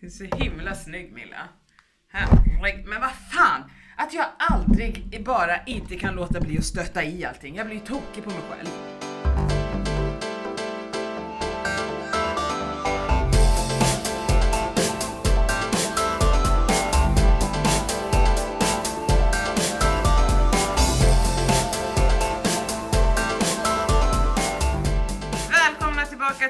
[0.00, 1.48] Du är så himla snygg Milla.
[2.08, 3.70] Herregud, Men vad fan!
[3.96, 7.56] Att jag aldrig bara inte kan låta bli att stötta i allting.
[7.56, 8.99] Jag blir ju tokig på mig själv.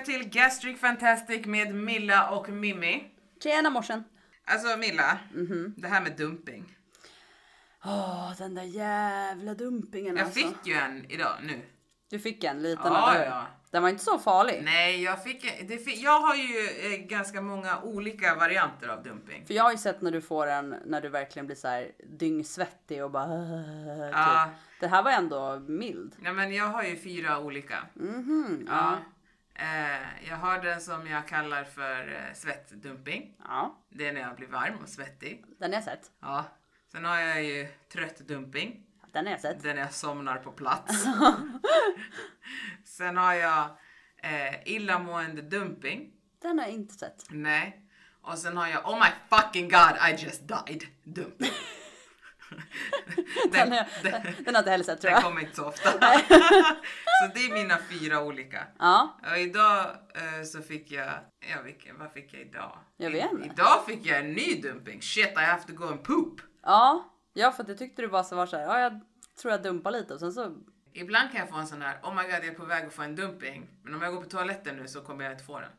[0.05, 3.05] Till Gastric Fantastic med Milla och Mimmi.
[3.43, 4.05] Tjena morsen!
[4.45, 5.19] Alltså Milla,
[5.77, 6.77] det här med dumping.
[7.85, 10.41] Åh, den där jävla dumpingen Jag alltså.
[10.41, 11.61] fick ju en idag nu.
[12.11, 13.25] Du fick en liten, Ja, hur?
[13.25, 13.47] ja.
[13.71, 14.61] Den var inte så farlig.
[14.65, 19.47] Nej, jag fick, det fick jag har ju eh, ganska många olika varianter av dumping.
[19.47, 21.91] För jag har ju sett när du får en, när du verkligen blir så här
[22.19, 24.13] dyngsvettig och bara typ.
[24.17, 24.51] Ja.
[24.81, 26.17] Det här var ändå mild.
[26.25, 27.79] Ja, men jag har ju fyra olika.
[27.95, 28.99] Mhm, Ja.
[29.61, 33.37] Eh, jag har den som jag kallar för eh, svettdumping.
[33.45, 35.45] Ja, Det är när jag blir varm och svettig.
[35.59, 36.11] den har jag sett.
[36.21, 36.45] Ja.
[36.93, 38.87] Sen har jag ju trött dumping.
[39.13, 39.63] Den har jag sett.
[39.63, 41.05] Den jag somnar på plats.
[42.85, 43.65] Sen har jag
[44.23, 46.13] eh, illamående dumping.
[46.43, 47.25] Den har jag inte sett.
[47.31, 47.87] Nej.
[48.23, 51.51] Och sen har jag Oh my fucking god I just died dumping.
[53.53, 55.23] Den, jag, den, den har inte heller sett tror Den jag.
[55.25, 55.91] kommer inte så ofta.
[57.21, 58.67] så det är mina fyra olika.
[58.79, 61.13] Ja, Och idag eh, så fick jag,
[61.55, 62.79] ja vilken, vad fick jag idag?
[62.97, 63.47] Jag vet inte.
[63.47, 65.03] idag fick jag en ny dumping.
[65.03, 66.41] Shit I have to go and poop.
[66.63, 69.01] ja, ja för att jag tyckte du bara så var så här, ja jag
[69.41, 70.57] tror jag dumpar lite och sen så,
[70.93, 72.93] Ibland kan jag få en sån här, oh my god jag är på väg att
[72.93, 73.67] få en dumping.
[73.83, 75.71] Men om jag går på toaletten nu så kommer jag inte få den.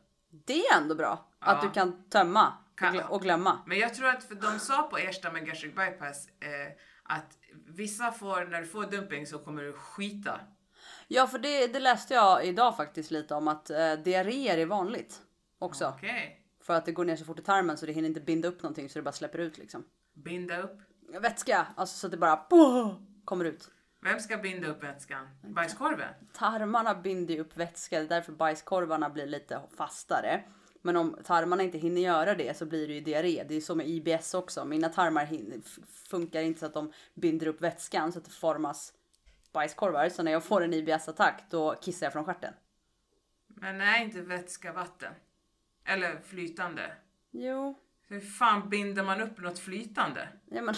[0.46, 1.28] det är ändå bra.
[1.38, 1.68] Att Ja.
[1.68, 3.58] du kan tömma och, Kan- glö- och glömma.
[3.66, 8.12] Men jag tror att för de sa på Ersta med gastric bypass eh, att vissa
[8.12, 10.40] får, när du får dumping så kommer du skita.
[11.08, 15.22] Ja, för det, det läste jag idag faktiskt lite om att eh, diarréer är vanligt
[15.58, 15.94] också.
[15.96, 16.38] Okej.
[16.60, 18.62] För att det går ner så fort i tarmen så det hinner inte binda upp
[18.62, 19.84] någonting så det bara släpper ut liksom.
[20.14, 20.78] Binda upp.
[21.20, 23.70] Vätska, alltså så att det bara boh, kommer ut.
[24.02, 25.28] Vem ska binda upp vätskan?
[25.42, 26.14] Bajskorven?
[26.32, 30.42] Tarmarna binder ju upp vätska, det är därför bajskorvarna blir lite fastare.
[30.82, 33.44] Men om tarmarna inte hinner göra det så blir det ju diarré.
[33.48, 34.64] Det är så med IBS också.
[34.64, 35.28] Mina tarmar
[36.08, 38.92] funkar inte så att de binder upp vätskan så att det formas
[39.52, 40.08] bajskorvar.
[40.08, 42.54] Så när jag får en IBS-attack då kissar jag från stjärten.
[43.48, 45.12] Men är inte vätska vatten?
[45.84, 46.92] Eller flytande?
[47.30, 47.78] Jo,
[48.08, 50.28] Hur fan binder man upp något flytande?
[50.50, 50.74] ja, men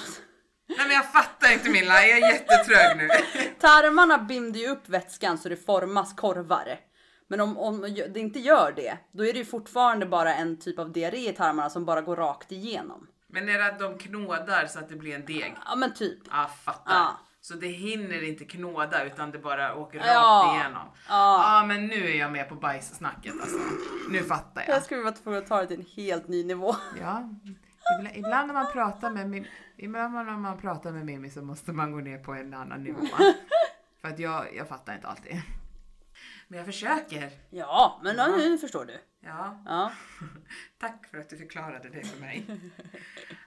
[0.66, 3.08] Nej men jag fattar inte Milla, jag är jättetrög nu.
[3.60, 6.80] Tarmarna binder ju upp vätskan så det formas korvar.
[7.26, 10.78] Men om, om det inte gör det, då är det ju fortfarande bara en typ
[10.78, 13.06] av diarré i tarmarna som bara går rakt igenom.
[13.26, 15.56] Men är det att de knådar så att det blir en deg?
[15.66, 16.18] Ja men typ.
[16.30, 16.94] Ja, fattar.
[16.94, 17.18] Ja.
[17.40, 20.04] Så det hinner inte knåda utan det bara åker Ja.
[20.04, 20.86] rakt igenom.
[21.08, 21.58] Ja.
[21.60, 23.58] Ja men nu är jag med på bajssnacket alltså.
[24.10, 24.76] Nu fattar jag.
[24.76, 26.74] Jag skulle vara tvungen att ta det till en helt ny nivå.
[27.00, 27.28] Ja,
[28.14, 29.46] ibland, när man pratar med Mim-
[29.76, 33.06] ibland när man pratar med Mimmi så måste man gå ner på en annan nivå.
[34.00, 35.40] För att jag, jag fattar inte alltid.
[36.48, 37.30] Men jag försöker.
[37.50, 38.26] Ja, men ja.
[38.36, 39.00] nu förstår du.
[39.20, 39.92] Ja, Ja.
[40.78, 42.44] tack för att du förklarade det för mig.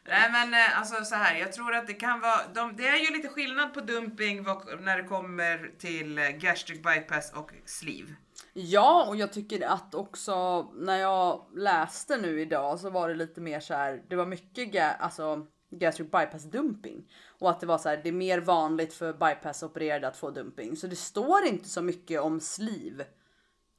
[0.07, 2.97] Nej men eh, alltså så här, jag tror att det kan vara, de, det är
[2.97, 4.43] ju lite skillnad på dumping
[4.79, 8.15] när det kommer till eh, gastric bypass och sleeve.
[8.53, 13.41] Ja, och jag tycker att också när jag läste nu idag så var det lite
[13.41, 14.03] mer så här.
[14.09, 17.97] Det var mycket ga- alltså gastric bypass dumping och att det var så här.
[18.03, 21.81] Det är mer vanligt för bypass opererade att få dumping, så det står inte så
[21.81, 23.05] mycket om sleeve.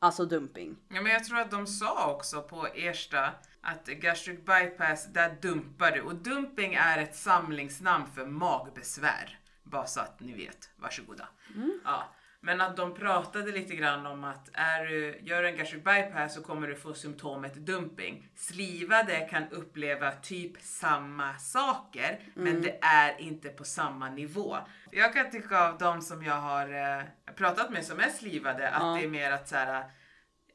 [0.01, 0.77] Alltså dumping.
[0.89, 3.31] Ja, men jag tror att de sa också på Ersta
[3.61, 6.01] att gastric bypass, där dumpar du.
[6.01, 9.39] Och dumping är ett samlingsnamn för magbesvär.
[9.63, 10.71] Bara så att ni vet.
[10.77, 11.29] Varsågoda.
[11.85, 12.05] Ja.
[12.41, 16.43] Men att de pratade lite grann om att är du, gör en gastric bypass så
[16.43, 18.29] kommer du få symptomet dumping.
[18.37, 24.57] Slivade kan uppleva typ samma saker, men det är inte på samma nivå.
[24.91, 27.05] Jag kan tycka av de som jag har eh,
[27.37, 28.95] pratat med som är slivade att Ja.
[28.95, 29.85] det är mer att så här,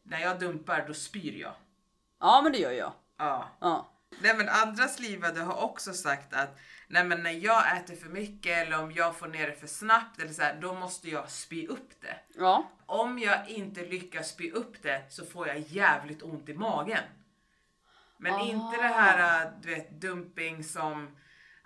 [0.04, 1.54] när jag dumpar då spyr jag.
[2.20, 2.94] Ja, men det gör jag.
[3.18, 3.50] Ja.
[3.62, 3.93] Ja.
[4.22, 8.58] Nej men andra slivade har också sagt att nej men när jag äter för mycket
[8.58, 11.68] eller om jag får ner det för snabbt eller så här, då måste jag spy
[11.68, 12.16] upp det.
[12.36, 12.70] Ja.
[12.86, 17.04] Om jag inte lyckas spy upp det så får jag jävligt ont i magen.
[18.18, 18.46] Men Ah.
[18.46, 21.18] inte det här du vet dumping som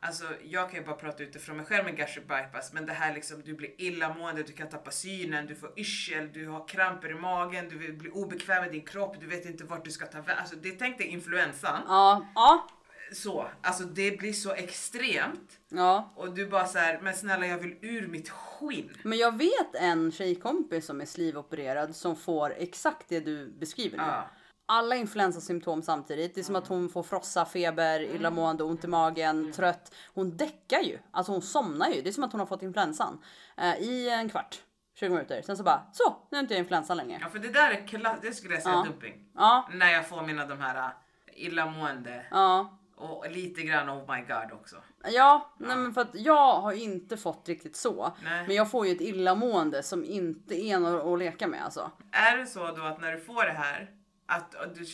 [0.07, 3.13] Alltså jag kan ju bara prata utifrån mig själv med gastric bypass men det här
[3.13, 7.13] liksom du blir illamående, du kan tappa synen, du får yrsel, du har kramper i
[7.13, 10.39] magen, du blir obekväm med din kropp, du vet inte vart du ska ta vägen.
[10.39, 11.81] Alltså det tänk dig influensan.
[11.87, 12.25] Ja.
[12.35, 12.67] Ja.
[13.13, 16.13] Så, alltså det blir så extremt Ja.
[16.15, 18.97] och du bara så här, men snälla jag vill ur mitt skinn.
[19.03, 24.03] Men jag vet en tjejkompis som är slivopererad som får exakt det du beskriver nu.
[24.03, 24.29] Ja.
[24.67, 26.35] Alla influensasymptom samtidigt.
[26.35, 29.93] Det är som att hon får frossa, feber, illamående, ont i magen, trött.
[30.13, 32.01] Hon däckar ju, alltså hon somnar ju.
[32.01, 33.23] Det är som att hon har fått influensan
[33.57, 34.59] eh, i en kvart.
[34.99, 35.41] 20 minuter.
[35.41, 37.19] Sen så bara så, nu är inte jag influensan längre.
[37.21, 38.83] Ja för det där är kla- det skulle jag säga Ja.
[38.83, 39.13] dumping.
[39.35, 42.79] Ja, När jag får mina de här äh, illamående ja.
[42.95, 44.75] och lite grann oh my god också.
[45.11, 48.11] Ja, nej men för att jag har inte fått riktigt så.
[48.23, 48.47] Nej.
[48.47, 51.91] Men jag får ju ett illamående som inte är något att leka med alltså.
[52.11, 53.89] Är det så då att när du får det här,
[54.27, 54.85] att att du,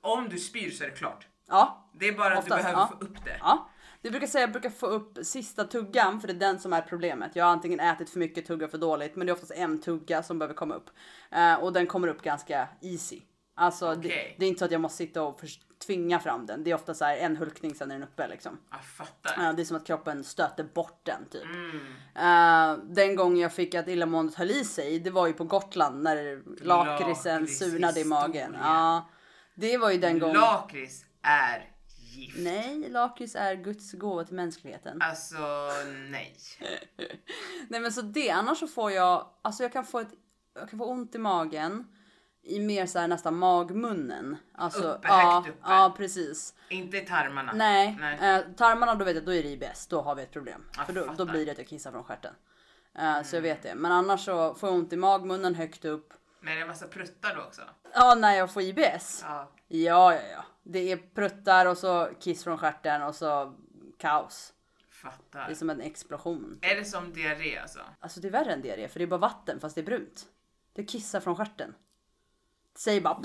[0.00, 1.26] om du spyr så är det klart?
[1.48, 2.88] Ja, Det är bara att Oftast, du behöver ja.
[2.98, 3.36] få upp det.
[3.40, 3.68] ja.
[4.02, 6.80] Det brukar säga jag brukar få upp sista tuggan för det är den som är
[6.82, 7.36] problemet.
[7.36, 10.22] Jag har antingen ätit för mycket, tuggat för dåligt, men det är oftast en tugga
[10.22, 10.90] som behöver komma upp.
[11.30, 13.20] Eh, och den kommer upp ganska easy.
[13.62, 14.34] Alltså det, Okej.
[14.38, 15.40] det är inte så att jag måste sitta och
[15.86, 16.64] tvinga fram den.
[16.64, 18.58] Det är ofta så här en hulkning sen är den uppe liksom.
[18.70, 19.48] Jag fattar.
[19.48, 21.44] Eh, det är som att kroppen stöter bort den typ.
[21.44, 21.76] Mm.
[22.14, 26.02] Eh, den gången jag fick att illamåendet höll i sig, det var ju på Gotland
[26.02, 28.56] när lakritsen Lakrits surnade i magen.
[28.60, 29.08] Ja,
[29.54, 30.40] det var ju den gången.
[30.40, 32.38] Lakrits är gift.
[32.38, 35.02] Nej, lakrits är Guds gåva till mänskligheten.
[35.02, 35.68] Alltså
[36.10, 36.36] nej.
[37.68, 40.12] Nej men så det, annars så får jag, alltså jag kan få ett,
[40.54, 41.86] jag kan få ont i magen.
[42.42, 44.36] I mer så här nästan magmunnen.
[44.54, 45.58] Alltså, Uppe, ja, högt uppe.
[45.70, 46.54] ja precis.
[46.68, 47.52] Inte i tarmarna.
[47.52, 48.36] Nej, Nej.
[48.36, 49.86] Eh, tarmarna då vet jag, då är det IBS.
[49.86, 50.64] Då har vi ett problem.
[50.76, 52.34] Jag För då, då blir det att jag kissar från stjärten.
[52.98, 53.74] Eh, Så jag vet det.
[53.74, 56.12] Men annars så får jag ont i magmunnen högt upp.
[56.40, 57.62] Men det är massa pruttar då också.
[57.94, 59.20] Ja, när jag får IBS.
[59.26, 59.52] Ja.
[59.68, 60.44] Ja, ja, ja.
[60.62, 63.54] Det är pruttar och så kiss från stjärten och så
[63.98, 64.52] kaos.
[64.88, 65.50] Det Fattar.
[65.50, 66.58] är som en explosion.
[66.62, 67.80] Är det som diarré alltså?
[68.00, 70.26] Alltså det är värre än diarré för det är bara vatten fast det är brunt.
[70.74, 71.74] Det kissar från stjärten.
[72.74, 73.22] Säg bara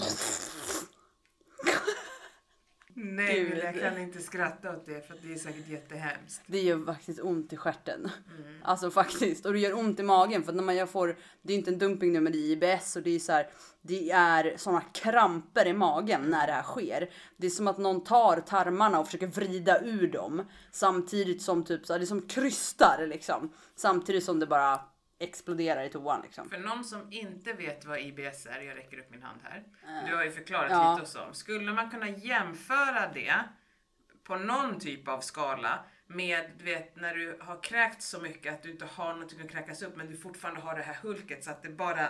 [3.00, 3.58] Nej, Gud.
[3.64, 6.42] jag kan inte skratta åt det för det är säkert jättehemskt.
[6.48, 8.00] Det gör faktiskt ont i stjärten.
[8.40, 8.54] Mm.
[8.64, 9.46] Alltså faktiskt.
[9.46, 11.78] Och det gör ont i magen för när man jag får, det är inte en
[11.78, 13.50] dumping nu men det är IBS och det är så här,
[13.82, 17.10] det är såna kramper i magen när det här sker.
[17.38, 21.86] Det är som att någon tar tarmarna och försöker vrida ur dem samtidigt som typ
[21.86, 23.54] så här, det är som krystar liksom.
[23.76, 24.80] Samtidigt som det bara
[25.20, 26.50] exploderar i toan liksom.
[26.50, 29.64] För någon som inte vet vad IBS är, jag räcker upp min hand här.
[30.10, 30.92] Du har ju förklarat Ja.
[30.92, 31.34] lite och så.
[31.34, 33.34] Skulle man kunna jämföra det
[34.24, 38.64] på någon typ av skala med du vet när du har kräkt så mycket att
[38.64, 41.52] du inte har någonting att kräkas upp men du fortfarande har det här hulket så
[41.52, 42.10] att det bara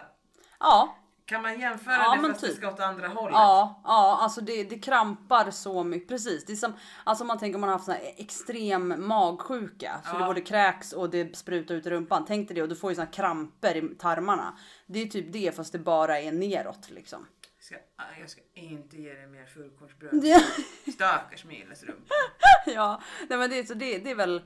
[0.59, 2.57] Ja, kan man jämföra Ja, det fast det typ.
[2.57, 3.33] ska åt andra hållet?
[3.33, 6.09] Ja, ja, alltså det, det krampar så mycket.
[6.09, 6.45] Precis.
[6.45, 10.01] Det är som, alltså om man tänker om man har haft sån här extrem magsjuka.
[10.03, 10.19] Så Ja.
[10.19, 12.25] det både kräks och det sprutar ut i rumpan.
[12.27, 14.57] Tänk dig det och du får ju såna kramper i tarmarna.
[14.85, 17.27] Det är typ det fast det bara är neråt liksom.
[17.59, 17.75] Ska,
[18.19, 20.21] jag ska inte ge dig mer fullkornsbröd.
[20.21, 20.43] Det,
[20.91, 22.13] Stackars Miles rumpa.
[22.65, 24.41] ja, nej men det, så det, det är väl.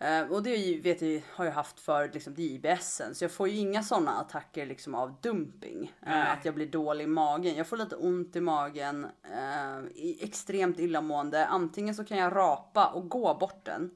[0.00, 3.24] Eh, och det ju, vet jag, har jag haft för liksom, det är IBSen så
[3.24, 5.92] jag får ju inga såna attacker liksom av dumping.
[6.06, 7.56] eh, att jag blir dålig i magen.
[7.56, 9.78] Jag får lite ont i magen, eh,
[10.20, 11.46] extremt illamående.
[11.46, 13.90] Antingen så kan jag rapa och gå bort den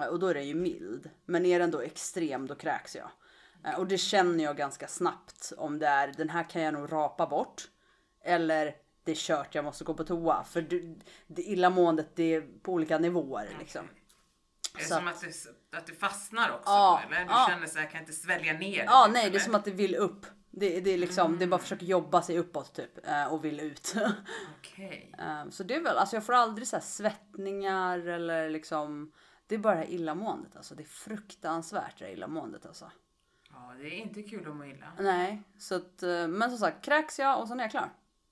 [0.00, 1.10] eh, och då är den ju mild.
[1.24, 3.10] Men är den då extrem då kräks jag.
[3.78, 7.26] Och det känner jag ganska snabbt om det är den här kan jag nog rapa
[7.26, 7.68] bort.
[8.24, 8.74] Eller
[9.04, 10.44] det är kört, jag måste gå på toa.
[10.44, 13.88] För du, det illamåendet det är på olika nivåer liksom.
[14.78, 16.62] Är det som att det, att det fastnar också?
[16.70, 17.18] Ja, eller?
[17.18, 17.46] Du ja.
[17.50, 18.84] känner så här, jag kan inte svälja ner det?
[18.84, 19.40] Ja, typ, nej, det är eller?
[19.40, 20.26] som att det vill upp.
[20.50, 23.94] Det, det är liksom, det bara försöker jobba sig uppåt typ eh, och vill ut.
[24.58, 25.14] Okej.
[25.18, 29.12] Eh, så det är väl, alltså jag får aldrig så svettningar eller liksom.
[29.46, 30.74] Det är bara det illamåendet alltså.
[30.74, 32.90] Det är fruktansvärt det här illamåendet alltså.
[33.50, 34.92] Ja, det är inte kul att må illa.
[34.98, 37.90] Nej, så att, eh, men som sagt kräks jag och sen är jag klar.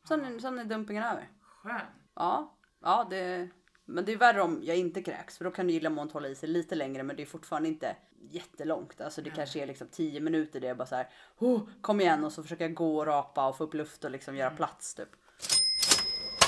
[0.08, 1.28] Sen, är- sen är dumpingen över.
[1.42, 1.82] Skönt.
[2.14, 3.48] Ja, ja det,
[3.86, 6.34] men det är värre om jag inte kräks för då kan ju illamåendet hålla i
[6.34, 7.96] sig lite längre men det är fortfarande inte
[8.30, 9.00] jättelångt.
[9.00, 12.24] Alltså det kanske är liksom 10 minuter det är bara så här, oh, kom igen
[12.24, 14.94] och så försöker jag gå och rapa och få upp luft och liksom göra plats
[14.94, 15.08] typ.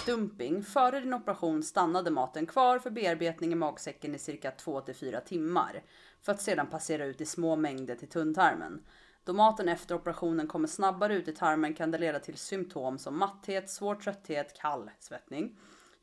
[0.07, 0.63] Dumping.
[0.63, 5.83] Före din operation stannade maten kvar för bearbetning i magsäcken i cirka 2-4 timmar.
[6.23, 8.83] För att sedan passera ut i små mängder till tunntarmen.
[9.25, 13.19] Då maten efter operationen kommer snabbare ut i tarmen kan det leda till symptom som
[13.19, 15.59] matthet, svår trötthet, kall svettning,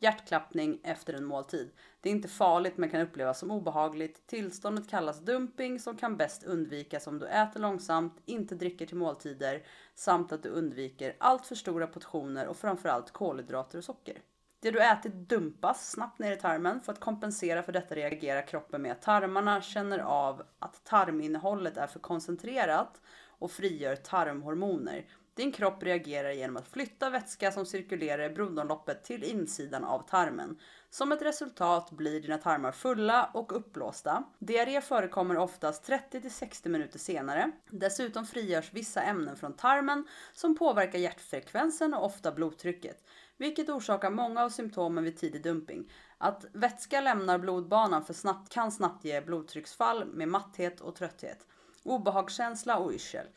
[0.06, 1.72] hjärtklappning efter en måltid.
[2.02, 4.28] Det är inte farligt men kan upplevas som obehagligt.
[4.28, 9.64] Tillståndet kallas dumping som kan bäst undvikas om du äter långsamt, inte dricker till måltider
[9.96, 14.22] samt att du undviker allt för stora portioner och framförallt kolhydrater och socker.
[14.60, 16.82] Det du ätit dumpas snabbt ner i tarmen.
[16.82, 21.88] För att kompensera för detta reagerar kroppen med att tarmarna känner av att tarminnehållet är
[21.88, 25.06] för koncentrerat och frigör tarmhormoner.
[25.36, 30.60] Din kropp reagerar genom att flytta vätska som cirkulerar i blodomloppet till insidan av tarmen.
[30.90, 34.24] Som ett resultat blir dina tarmar fulla och uppblåsta.
[34.40, 37.52] Diarré förekommer oftast 30-60 minuter senare.
[37.70, 43.04] Dessutom frigörs vissa ämnen från tarmen som påverkar hjärtfrekvensen och ofta blodtrycket,
[43.38, 45.92] vilket orsakar många av symptomen vid tidig dumping.
[46.18, 51.48] Att vätska lämnar blodbanan för snabbt kan snabbt ge blodtrycksfall med matthet och trötthet,
[51.84, 53.28] obehagskänsla och yrsel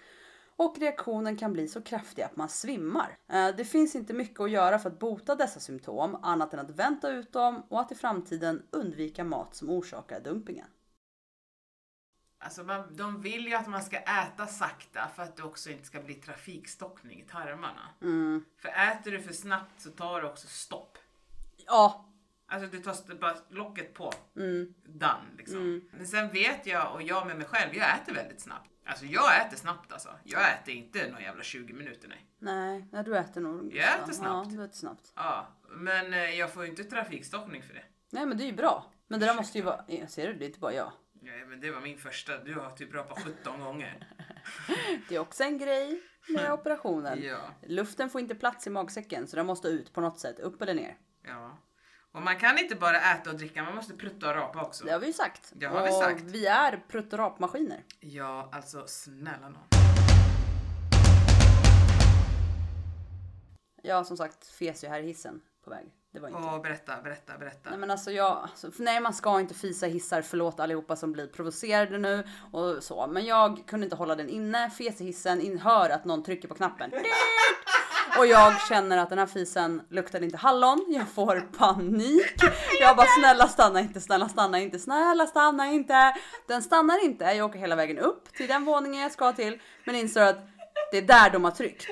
[0.58, 3.18] och reaktionen kan bli så kraftig att man svimmar.
[3.28, 6.70] Eh, det finns inte mycket att göra för att bota dessa symptom annat än att
[6.70, 10.66] vänta ut dem och att i framtiden undvika mat som orsakar dumpingen.
[12.38, 15.84] Alltså man, de vill ju att man ska äta sakta för att det också inte
[15.84, 17.88] ska bli trafikstockning i tarmarna.
[18.02, 18.44] Mm.
[18.56, 20.98] För äter du för snabbt så tar det också stopp.
[21.56, 22.07] Ja,
[22.50, 24.12] Alltså du tar bara locket på.
[24.36, 25.88] mm, Done liksom.
[25.92, 28.70] Men sen vet jag, och jag med mig själv, jag äter väldigt snabbt.
[28.86, 30.08] Alltså jag äter snabbt alltså.
[30.24, 32.26] Jag äter inte någon jävla 20 minuter nej.
[32.38, 33.74] nej, nej du äter nog.
[33.74, 34.50] Jag äter snabbt.
[34.52, 35.12] Ja, du äter snabbt.
[35.16, 37.84] Ja, men eh, jag får ju inte trafikstockning för det.
[38.10, 38.92] Nej men det är ju bra.
[39.08, 40.92] Men det där måste ju vara, jag ser du, det är inte bara jag.
[41.22, 42.38] Ja, men det var min första.
[42.44, 44.08] Du har typ rapat 17 gånger.
[45.08, 47.22] Det är också en grej med operationen.
[47.22, 50.62] Ja, Luften får inte plats i magsäcken så den måste ut på något sätt, upp
[50.62, 50.96] eller ner.
[51.26, 51.58] ja.
[52.18, 54.84] Och man kan inte bara äta och dricka, man måste prutta och rapa också.
[54.84, 55.52] Det har vi ju sagt.
[55.52, 56.22] Det har vi och sagt.
[56.22, 57.84] vi är prutt och rapmaskiner.
[58.00, 59.62] Ja, alltså snälla nån.
[63.82, 65.94] Jag som sagt fes ju här i hissen på väg.
[66.12, 66.40] Det var inte.
[66.40, 67.70] Åh, berätta, berätta, berätta.
[67.70, 71.26] Nej men alltså jag, alltså, nej man ska inte fisa hissar, förlåt allihopa som blir
[71.26, 73.06] provocerade nu och så.
[73.06, 76.48] Men jag kunde inte hålla den inne, fes i hissen, in, hör att någon trycker
[76.48, 76.92] på knappen.
[78.18, 82.34] Och jag känner att den här fisen luktar inte hallon, jag får panik.
[82.80, 86.14] Jag bara snälla stanna inte, snälla stanna inte, snälla stanna inte.
[86.48, 89.60] Den stannar inte, jag åker hela vägen upp till den våningen jag ska till.
[89.84, 90.38] Men inser att
[90.90, 91.86] det är där de har tryckt.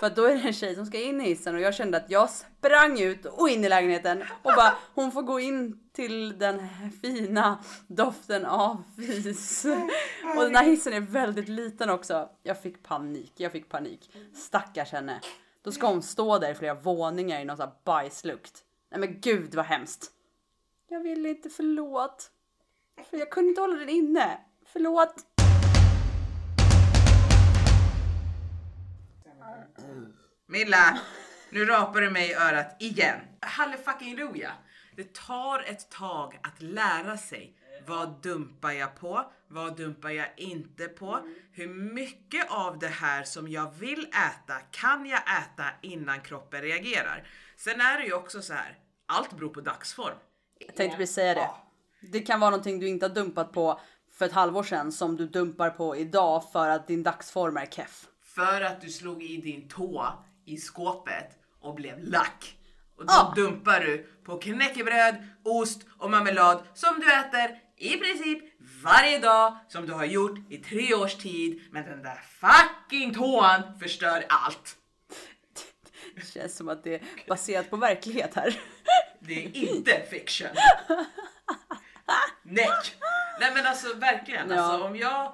[0.00, 2.10] För då är det en tjej som ska in i hissen och jag kände att
[2.10, 6.60] jag sprang ut och in i lägenheten och bara hon får gå in till den
[6.60, 9.66] här fina doften av fis.
[10.36, 12.28] Och den här hissen är väldigt liten också.
[12.42, 14.10] Jag fick panik, jag fick panik.
[14.34, 15.20] Stackars henne.
[15.68, 18.64] Då ska hon stå där i flera våningar i någon sån här bajslukt.
[18.90, 20.10] Nej men gud vad hemskt.
[20.88, 22.30] Jag vill inte, förlåt.
[23.10, 24.38] För jag kunde inte hålla den inne.
[24.66, 25.14] Förlåt.
[30.46, 30.98] Milla,
[31.50, 33.20] nu rapar du mig i örat igen.
[33.40, 34.52] Hallefucking-luja.
[34.96, 37.57] Det tar ett tag att lära sig.
[37.86, 39.32] Vad dumpar jag på?
[39.48, 41.18] Vad dumpar jag inte på?
[41.52, 47.28] Hur mycket av det här som jag vill äta kan jag äta innan kroppen reagerar?
[47.56, 48.78] Sen är det ju också så här.
[49.06, 50.14] Allt beror på dagsform.
[50.66, 51.50] Jag tänkte precis säga det.
[52.12, 53.80] Det kan vara någonting du inte har dumpat på
[54.12, 58.06] för ett halvår sedan som du dumpar på idag för att din dagsform är keff.
[58.22, 60.06] För att du slog i din tå
[60.44, 61.30] i skåpet
[61.60, 62.54] och blev lack.
[62.96, 63.32] Och då Ah.
[63.36, 68.38] dumpar du på knäckebröd, ost och marmelad som du äter i princip
[68.82, 71.62] varje dag som du har gjort i tre års tid.
[71.70, 74.76] Men den där fucking tån förstör allt.
[76.16, 78.60] Det känns som att det är baserat på verklighet här.
[79.20, 80.48] Det är inte fiction.
[82.42, 82.68] Nej.
[83.40, 84.50] Nej men alltså verkligen.
[84.50, 84.60] Ja.
[84.60, 85.32] Alltså, om jag eh,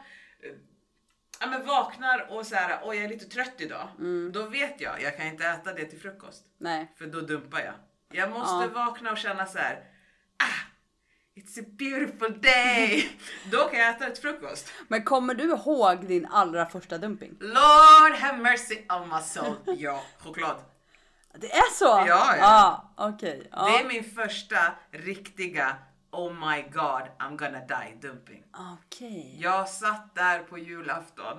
[1.40, 3.88] ja, men vaknar och så här, oj jag är lite trött idag.
[3.98, 4.32] Mm.
[4.32, 6.44] Då vet jag, jag kan inte äta det till frukost.
[6.58, 6.92] Nej.
[6.98, 7.74] För då dumpar jag.
[8.12, 8.70] Jag måste Ja.
[8.86, 9.84] vakna och känna så här.
[11.36, 13.08] Ah, it's a beautiful day.
[13.50, 14.72] då kan jag äta ett frukost.
[14.88, 17.36] Men kommer du ihåg din allra första dumping?
[17.40, 19.56] Lord have mercy on my soul.
[19.78, 20.56] Ja, choklad.
[21.34, 21.84] Det är så?
[21.84, 22.38] Ja, ja.
[22.96, 23.48] Ah, Okej.
[23.52, 23.64] ja.
[23.66, 24.56] Det är min första
[24.90, 25.76] riktiga
[26.10, 28.44] Oh my god, I'm gonna die dumping.
[28.78, 29.36] Okej.
[29.40, 31.38] Jag satt där på julafton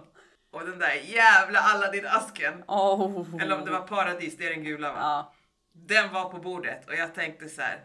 [0.51, 3.41] och den där jävla Aladdin-asken, Oh.
[3.41, 4.97] eller om det var paradis, det är den gula va?
[4.99, 5.33] Ja.
[5.73, 7.79] Den var på bordet och jag tänkte så här.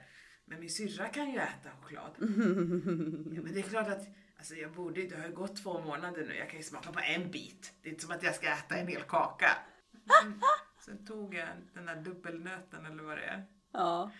[0.50, 2.10] Men min syrra kan ju äta choklad.
[3.36, 4.06] ja, men det är klart att
[4.38, 7.00] alltså jag borde, det har ju gått två månader nu, jag kan ju smaka på
[7.00, 7.72] en bit.
[7.82, 9.50] Det är inte som att jag ska äta en hel kaka.
[10.22, 10.40] Mm.
[10.84, 13.44] Sen tog jag den där dubbelnöten eller vad det är.
[13.72, 14.10] ja.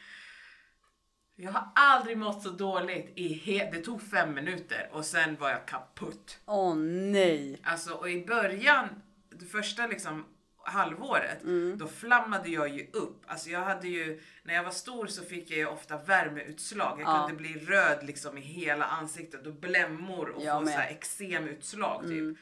[1.37, 5.51] Jag har aldrig mått så dåligt i he- Det tog fem minuter och sen var
[5.51, 6.41] jag kaputt.
[6.47, 6.75] Åh
[7.13, 7.61] nej.
[7.65, 8.89] Alltså och i början,
[9.31, 10.25] det första liksom
[10.71, 11.39] halvåret,
[11.79, 13.23] då flammade jag ju upp.
[13.27, 17.01] Alltså jag hade ju, när jag var stor så fick jag ju ofta värmeutslag.
[17.01, 17.27] Jag Ja.
[17.29, 20.75] kunde bli röd liksom i hela ansiktet och blämmor och Jag få med.
[20.75, 22.39] så här eksemutslag typ.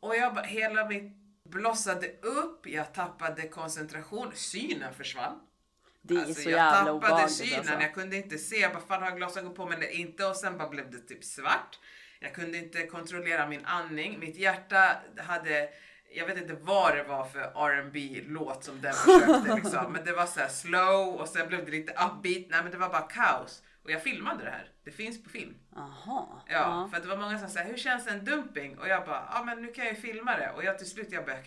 [0.00, 1.12] Och jag bara, hela mitt
[1.48, 5.40] blossade upp, jag tappade koncentration, synen försvann.
[6.02, 7.74] Det är Alltså, så jag jävla tappade synen, alltså.
[7.74, 10.36] jag kunde inte se, jag bara fan har jag glasögon på mig eller inte och
[10.36, 11.78] sen bara blev det typ svart.
[12.20, 15.68] Jag kunde inte kontrollera min andning, mitt hjärta hade
[16.14, 19.92] jag vet inte vad det var för R&B låt som den försökte liksom.
[19.92, 22.46] Men det var så här slow och sen blev det lite upbeat.
[22.48, 23.62] Nej men det var bara kaos.
[23.84, 24.70] Och jag filmade det här.
[24.84, 25.54] Det finns på film.
[25.76, 26.42] Aha.
[26.48, 28.78] Ja, för att det var många som sa hur känns en dumping?
[28.78, 30.50] Och jag bara, ja men nu kan jag ju filma det.
[30.50, 31.44] Och jag till slut jag bara, jag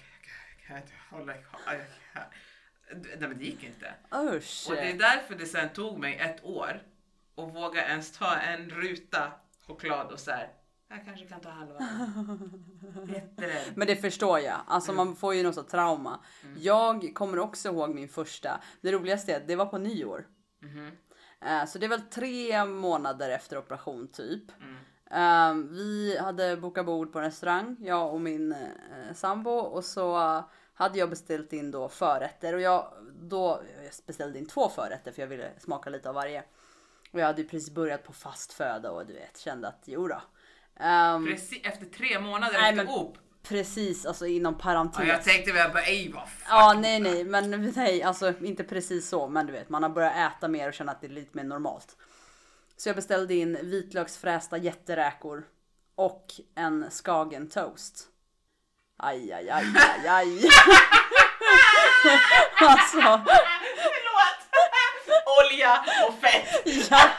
[0.67, 1.33] kan inte hålla.
[2.93, 3.93] Nej men det gick inte.
[4.15, 4.65] Usch.
[4.69, 6.81] Och det är därför det sen tog mig ett år
[7.37, 9.31] att våga ens ta en ruta
[9.67, 10.49] choklad och så här.
[10.89, 11.79] Jag kanske kan ta halva.
[13.07, 13.71] Jätterädd.
[13.75, 14.57] Men det förstår jag.
[14.67, 15.07] Alltså Mm.
[15.07, 16.19] man får ju något sånt trauma.
[16.57, 18.61] Jag kommer också ihåg min första.
[18.81, 20.27] Det roligaste är att det var på nyår.
[21.41, 24.43] Eh, Så det är väl tre månader efter operation typ.
[24.61, 24.75] Mm.
[25.11, 30.43] Eh, Vi hade bokat bord på en restaurang, jag och min eh, sambo och så
[30.73, 35.21] hade jag beställt in då förrätter och jag då jag beställde in två förrätter för
[35.21, 36.43] jag ville smaka lite av varje.
[37.11, 40.07] Och jag hade ju precis börjat på fast föda och du vet kände att jo
[40.07, 40.21] då.
[40.79, 43.17] Ehm, Precis efter tre månader Nej, efter op.
[43.43, 44.99] precis, alltså inom parentes.
[44.99, 46.23] Ja, jag tänkte väl bara, ej vad.
[46.49, 50.15] Ja, nej, nej, men nej, alltså inte precis så, men du vet, man har börjat
[50.37, 51.95] äta mer och känna att det är lite mer normalt.
[52.77, 55.43] Så jag beställde in vitlöksfrästa jätteräkor
[55.95, 58.07] och en skagen toast.
[58.97, 60.27] Aj, aj, aj, aj, aj.
[62.59, 64.39] alltså, Förlåt!
[65.45, 66.61] Olja och fett.
[66.89, 67.09] ja,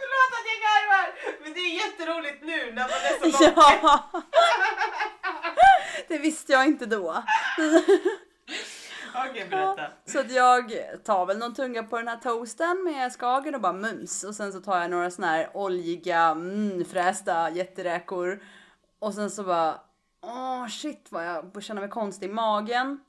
[0.00, 1.06] Förlåt att jag garvar.
[1.42, 3.21] Men det är jätteroligt nu när man är så långt.
[3.40, 4.10] Ja.
[6.08, 7.14] Det visste jag inte då.
[9.14, 9.90] Okej, berätta.
[10.04, 10.72] Så att jag
[11.04, 14.24] tar väl någon tunga på den här toasten med skagen och bara mums.
[14.24, 18.42] Och sen så tar jag några såna här oljiga, mm, frästa jätteräkor.
[18.98, 19.80] Och sen så bara,
[20.22, 23.00] åh shit vad jag känner mig konstig i magen.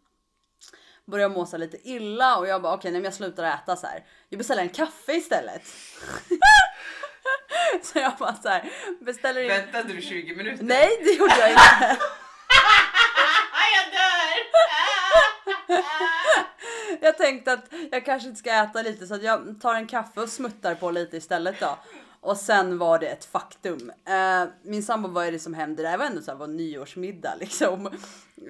[1.06, 3.88] Börjar må så lite illa och jag bara okej, nej men jag slutar äta så
[3.88, 4.06] här.
[4.30, 5.62] Jag beställer en kaffe istället.
[7.84, 9.48] så jag bara så här, beställer in.
[9.48, 10.63] Väntade du 20 minuter?
[10.63, 11.62] Nej, det gjorde jag inte.
[13.75, 14.13] jag dör!
[17.01, 20.30] Jag tänkte att jag kanske inte ska äta lite så jag tar en kaffe och
[20.30, 21.77] smuttar på lite istället då.
[22.22, 23.92] Och sen var det ett faktum.
[24.06, 25.84] Eh, min sambo, vad är det som händer?
[25.84, 27.88] Det här var ändå så här, vår nyårsmiddag liksom.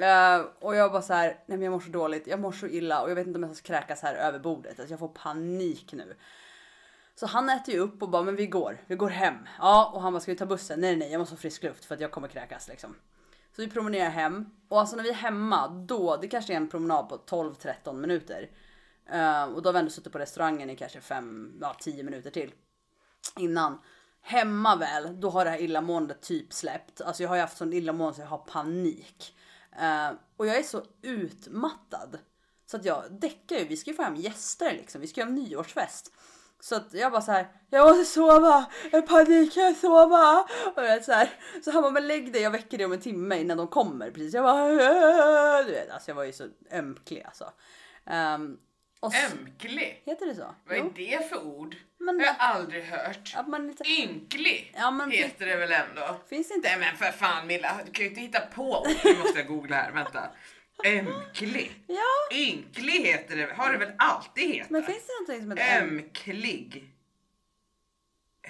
[0.02, 2.68] Eh, och jag bara så här, nej men jag mår så dåligt, jag mår så
[2.68, 4.80] illa och jag vet inte om jag ska kräkas här över bordet.
[4.80, 6.16] Alltså jag får panik nu.
[7.16, 9.36] Så han äter ju upp och bara, men vi går, vi går hem.
[9.60, 10.80] Ja, och han bara, ska vi ta bussen?
[10.80, 12.96] Nej, nej, jag måste ha frisk luft för att jag kommer kräkas liksom.
[13.56, 16.70] Så vi promenerar hem och alltså när vi är hemma då, det kanske är en
[16.70, 18.50] promenad på 12-13 minuter.
[19.14, 22.32] Uh, och då har vi ändå suttit på restaurangen i kanske 5, ja 10 minuter
[22.32, 22.54] till.
[23.38, 23.80] Innan.
[24.22, 27.02] Hemma väl, då har det här illamåendet typ släppt.
[27.02, 29.36] Alltså jag har ju haft sån illamående så jag har panik.
[29.82, 32.20] Uh, och jag är så utmattad.
[32.66, 35.28] Så att jag däckar ju, vi ska ju få hem gäster liksom, vi ska ju
[35.28, 36.12] ha nyårsfest.
[36.64, 40.48] Så att jag bara så här, jag måste sova, jag panik, jag sova.
[40.76, 41.30] Och jag är så här,
[41.64, 44.12] så han bara, men lägg dig, jag väcker dig om en timme innan de kommer.
[44.12, 47.52] Precis, jag bara, "Åh", du vet, alltså jag var ju så ömklig alltså.
[48.36, 48.58] Um,
[49.00, 50.04] och så, Ömklig?
[50.06, 50.56] heter det så?
[50.68, 50.92] Vad är Jo.
[50.96, 51.76] det för ord?
[52.00, 53.34] Men- jag har aldrig hört.
[53.38, 56.16] Att man lite, Ynklig Ja, men- heter det väl ändå?
[56.30, 56.68] finns det inte?
[56.70, 58.88] Nej men för fan Milla, du kan ju inte hitta på ord.
[59.04, 60.24] Nu måste jag googla här, vänta.
[60.86, 61.84] Ömklig.
[61.88, 64.70] Ja, Ynklig heter det, har det väl alltid hetat?
[64.70, 65.90] men finns det någonting som heter öm?
[66.00, 66.90] Ömklig.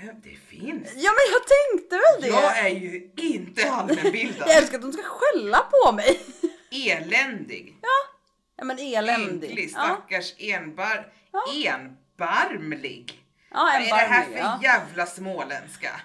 [0.04, 0.90] Öm, det finns.
[0.96, 2.28] Ja men jag tänkte väl det!
[2.28, 4.48] Jag är ju inte allmänbildad.
[4.50, 6.20] Jag älskar att de ska skälla på mig.
[6.72, 7.78] Eländig.
[8.58, 9.50] Ja men eländig.
[9.50, 11.14] Ynklig, Ja, stackars enbar...
[11.56, 13.24] Enbarmlig.
[13.52, 14.60] ja Vad en är det här för ja.
[14.64, 16.02] jävla småländska?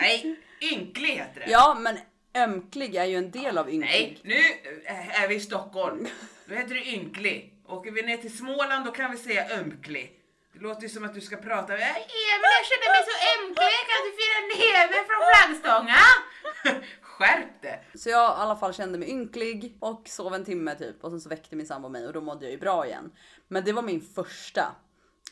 [0.00, 1.50] Nej, ynklig heter det.
[1.50, 1.98] ja men
[2.36, 4.20] ömklig är ju en del av ynklig.
[4.24, 6.06] Nej, nu är vi i Stockholm.
[6.46, 7.52] Då heter det ynklig.
[7.66, 10.12] Åker vi ner till Småland då kan vi säga ömklig.
[10.52, 11.72] Det låter ju som att du ska prata.
[11.78, 13.78] "Ja, Emil, jag känner mig så ömklig.
[13.90, 15.98] Kan du fira neve från flaggstånga?
[17.02, 17.98] Skärp det!
[17.98, 21.20] Så jag i alla fall kände mig ynklig och sov en timme typ och sen
[21.20, 23.12] så väckte min sambo mig och då mådde jag ju bra igen.
[23.48, 24.76] Men det var min första.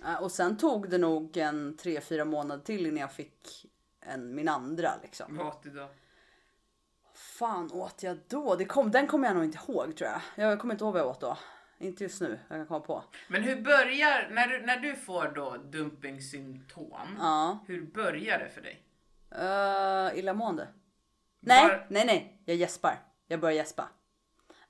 [0.04, 3.66] Eh, Och sen tog det nog en 3-4 månader till innan jag fick
[4.06, 5.36] en, min andra liksom.
[5.36, 5.88] Vad då?
[7.38, 8.56] Fan åt jag då?
[8.56, 10.50] Det kom, den kommer jag nog inte ihåg tror jag.
[10.50, 11.38] Jag kommer inte ihåg vad jag åt då.
[11.78, 13.04] Inte just nu, jag kan komma på.
[13.28, 17.58] Men hur börjar, när du, när du får då dumpingsymptom, Ja.
[17.66, 18.82] hur börjar det för dig?
[19.38, 20.68] Uh, illamående.
[21.40, 22.42] Nej, Var- nej, nej.
[22.44, 22.98] Jag gäspar.
[23.26, 23.88] Jag börjar gäspa.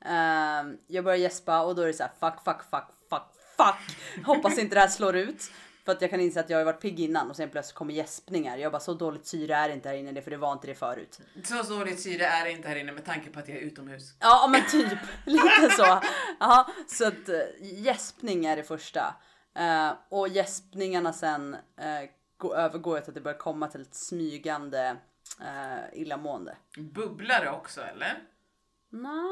[0.00, 3.22] Ehm, jag börjar gäspa och då är det så här fuck, fuck, fuck, fuck,
[3.56, 4.24] fuck.
[4.26, 5.50] Hoppas inte det här slår ut.
[5.84, 7.94] För att jag kan inse att jag har varit pigg innan och sen plötsligt kommer
[7.94, 8.56] gäspningar.
[8.56, 10.74] Jag bara så dåligt syre är det inte här inne, för det var inte det
[10.74, 11.20] förut.
[11.44, 14.14] Så dåligt syre är det inte här inne med tanke på att jag är utomhus.
[14.20, 16.00] Ja men typ lite så.
[16.40, 19.14] Ja, så att uh, gäspning är det första.
[19.56, 24.96] Eh, och gäspningarna sen eh, gå- övergår till att det börjar komma till ett smygande
[25.40, 26.56] eh, illamående.
[26.76, 28.22] Bubblar det också eller?
[28.90, 29.22] Nå,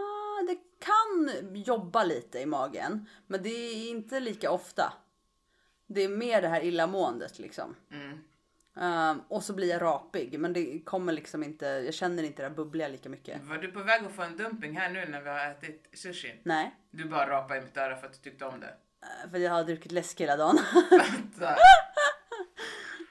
[0.48, 1.30] det kan
[1.64, 4.92] jobba lite i magen, men det är inte lika ofta.
[5.94, 7.76] Det är mer det här illamåendet liksom.
[7.90, 8.18] Mm.
[8.76, 11.66] Ehm, och så blir jag rapig, men det kommer liksom inte.
[11.66, 13.42] Jag känner inte det där bubbliga lika mycket.
[13.42, 16.40] Var du på väg att få en dumping här nu när vi har ätit sushi?
[16.42, 18.74] Nej, Du bara rapade i mitt öra för att du tyckte om det.
[19.24, 20.58] eh, för jag har druckit läsk hela dagen.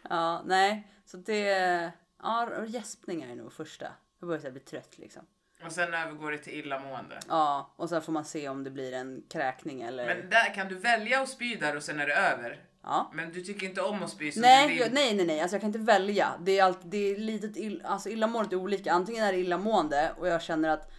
[0.10, 1.92] Ja, nej, så det.
[2.24, 3.88] Ja, gäspningar är nog första.
[4.20, 5.22] Jag börjar här bli trött liksom.
[5.66, 7.20] och sen övergår det till illamående.
[7.28, 10.06] Ja, och sen får man se om det blir en kräkning eller.
[10.06, 12.60] Men där kan du välja att spy där och sen är det över.
[12.84, 13.12] Ja.
[13.14, 14.94] Men du tycker inte om att spy så Nej, du vill...
[14.94, 16.34] nej, nej, nej, alltså jag kan inte välja.
[16.40, 18.92] Det är, allt, det är litet ill, alltså illamåendet är olika.
[18.92, 20.92] Antingen är det illamående och jag känner att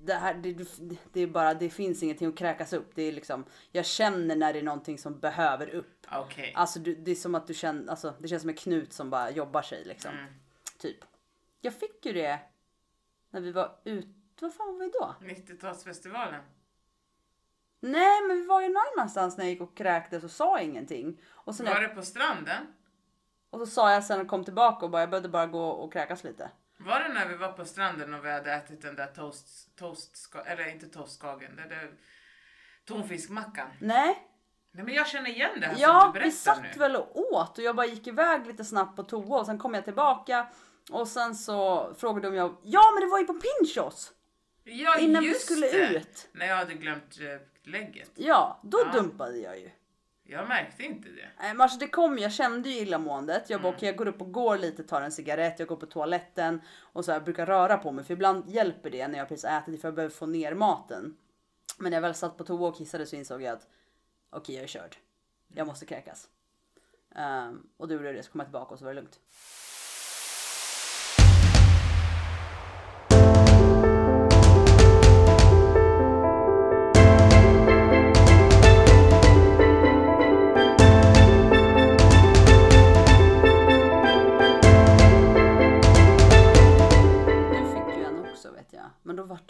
[0.00, 0.68] det här, det,
[1.12, 2.90] det är bara, det finns ingenting att kräkas upp.
[2.94, 6.06] Det är liksom, jag känner när det är någonting som behöver upp.
[6.12, 6.52] Okej.
[6.56, 9.10] Alltså du, det är som att du känner, alltså det känns som en knut som
[9.10, 10.10] bara jobbar sig liksom.
[10.10, 10.32] Mm.
[10.78, 10.96] Typ.
[11.60, 12.38] Jag fick ju det
[13.30, 14.08] när vi var ute,
[14.40, 15.14] vad fan var vi då?
[15.20, 16.40] 90-talsfestivalen.
[17.80, 21.20] Nej men vi var ju någon annanstans när jag gick och kräktes och sa ingenting.
[21.30, 22.66] Och, sen Var jag, det på stranden?
[23.50, 25.92] och så sa jag sen och kom tillbaka och bara jag behövde bara gå och
[25.92, 26.50] kräkas lite.
[26.78, 30.34] Var det när vi var på stranden och vi hade ätit den där toast, toast
[30.46, 31.90] eller inte toastskagen, det där
[32.84, 33.68] tonfiskmackan?
[33.80, 34.24] Nej,
[34.70, 36.68] Nej men jag känner igen det här som ja du berättar vi satt nu.
[36.78, 39.74] väl och åt och jag bara gick iväg lite snabbt på toa och sen kom
[39.74, 40.46] jag tillbaka
[40.90, 44.12] och sen så frågade de om jag, ja men det var ju på Pinchos!
[44.70, 45.96] Ja Innan vi skulle det.
[45.96, 46.28] ut.
[46.32, 48.10] När jag hade glömt eh, lägget.
[48.14, 48.92] Ja, då Ja.
[48.92, 49.70] dumpade jag ju.
[50.30, 51.28] Jag märkte inte det.
[51.38, 53.50] Nej, men alltså det kom, jag kände ju illamåendet.
[53.50, 53.76] Jag bara Mm.
[53.76, 57.04] okej jag går upp och går lite, tar en cigarett, jag går på toaletten och
[57.04, 59.88] så här, brukar röra på mig för ibland hjälper det när jag precis ätit för
[59.88, 61.16] jag behöver få ner maten.
[61.78, 63.66] Men när jag väl satt på toa och kissade så insåg jag att
[64.30, 64.96] okej jag är körd.
[65.54, 66.28] Jag måste kräkas.
[67.14, 69.20] Ehm, och då gjorde jag det så kom jag tillbaka och så var det lugnt.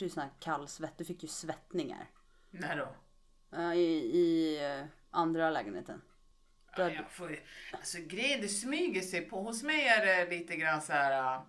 [0.01, 0.99] Men då var det ju sån här kallsvett.
[0.99, 2.11] Du fick ju svettningar.
[2.51, 2.89] När då?
[3.57, 3.83] Eh, I,
[4.19, 6.03] i eh, andra lägenheten.
[6.77, 7.39] Ja, jag får,
[7.73, 9.43] alltså grejen det smyger sig på.
[9.43, 11.37] Hos mig är det lite grann så här.
[11.37, 11.43] äh,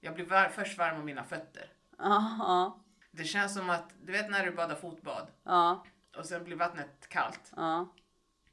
[0.00, 1.72] Jag blir var, först varm om mina fötter.
[1.98, 5.84] Ja, Det känns som att, du vet när du badar fotbad ja,
[6.16, 7.52] och sen blir vattnet kallt.
[7.56, 7.94] ja.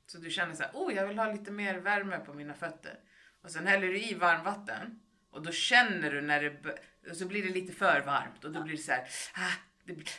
[0.05, 2.99] Så du känner så här, oh jag vill ha lite mer värme på mina fötter.
[3.43, 7.43] Och sen häller du i varmvatten och då känner du när det, och så blir
[7.43, 9.53] det lite för varmt och då blir det så här, ah,
[9.85, 10.09] det blir,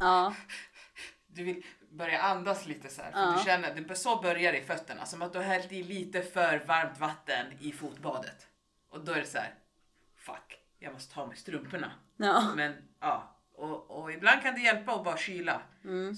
[0.00, 0.34] ja.
[1.26, 3.12] du vill börja andas lite så här.
[3.12, 3.34] För Ja.
[3.38, 5.06] du känner, det, så börjar det i fötterna.
[5.06, 8.46] Som att du har hällt i lite för varmt vatten i fotbadet.
[8.88, 9.54] Och då är det så här,
[10.16, 11.92] fuck, jag måste ta mig strumporna.
[12.16, 12.52] ja.
[12.56, 15.62] Men ja, och, och ibland kan det hjälpa att bara kyla.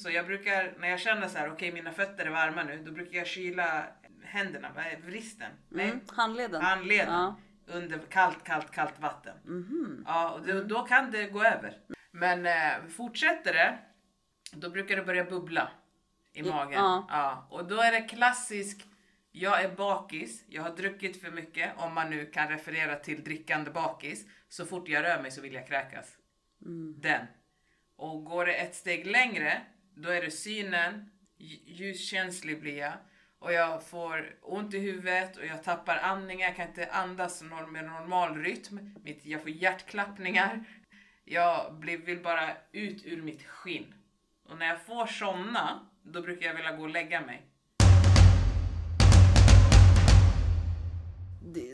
[0.02, 2.92] Så jag brukar, när jag känner så här, okej mina fötter är varma nu, då
[2.92, 3.87] brukar jag kyla
[4.24, 5.52] händerna, vad är- vristen?
[5.68, 6.62] Nej, Mm, handleden.
[6.62, 7.12] handleden.
[7.14, 7.37] Ja.
[7.66, 9.37] Under kallt, kallt, kallt vatten.
[10.07, 11.79] Ja, och då, då kan det gå över.
[12.11, 13.79] Men eh, fortsätter det,
[14.53, 15.70] då brukar det börja bubbla
[16.33, 16.72] i magen.
[16.72, 17.07] ja.
[17.11, 18.87] Ja, och då är det klassisk,
[19.33, 23.70] jag är bakis, jag har druckit för mycket, om man nu kan referera till drickande
[23.70, 24.27] bakis.
[24.48, 26.16] Så fort jag rör mig så vill jag kräkas.
[26.96, 27.27] Den.
[27.96, 29.62] Och går det ett steg längre,
[29.96, 32.92] då är det synen, lj- ljuskänslig blir jag.
[33.44, 37.85] Och jag får ont i huvudet och jag tappar andningen, jag kan inte andas med
[37.85, 38.94] normal rytm.
[39.22, 40.64] Jag får hjärtklappningar.
[41.24, 43.94] Jag blir, vill bara ut ur mitt skinn.
[44.48, 47.46] Och när jag får somna, då brukar jag vilja gå och lägga mig.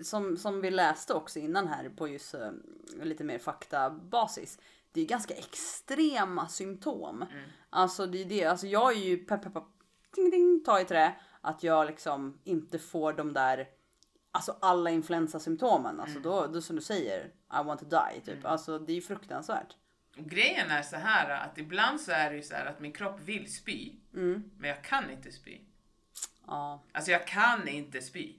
[0.02, 2.50] Som, som vi läste också innan här på just eh,
[3.02, 4.58] lite mer faktabasis.
[4.92, 7.24] Det är ganska extrema symptom.
[7.70, 9.64] Alltså det är det, alltså jag är ju pepp pepp pepp,
[10.14, 11.14] ding ding, ta i trä.
[11.40, 13.68] Att jag liksom inte får de där,
[14.32, 16.00] alltså alla influensasymptomen.
[16.00, 18.44] Alltså då, då som du säger, I want to die typ.
[18.44, 19.76] Alltså det är ju fruktansvärt.
[20.18, 22.92] Och grejen är så här att ibland så är det ju så här att min
[22.92, 24.50] kropp vill spy, Mm.
[24.58, 25.58] men jag kan inte spy.
[26.46, 28.36] Ja, Alltså jag kan inte spy.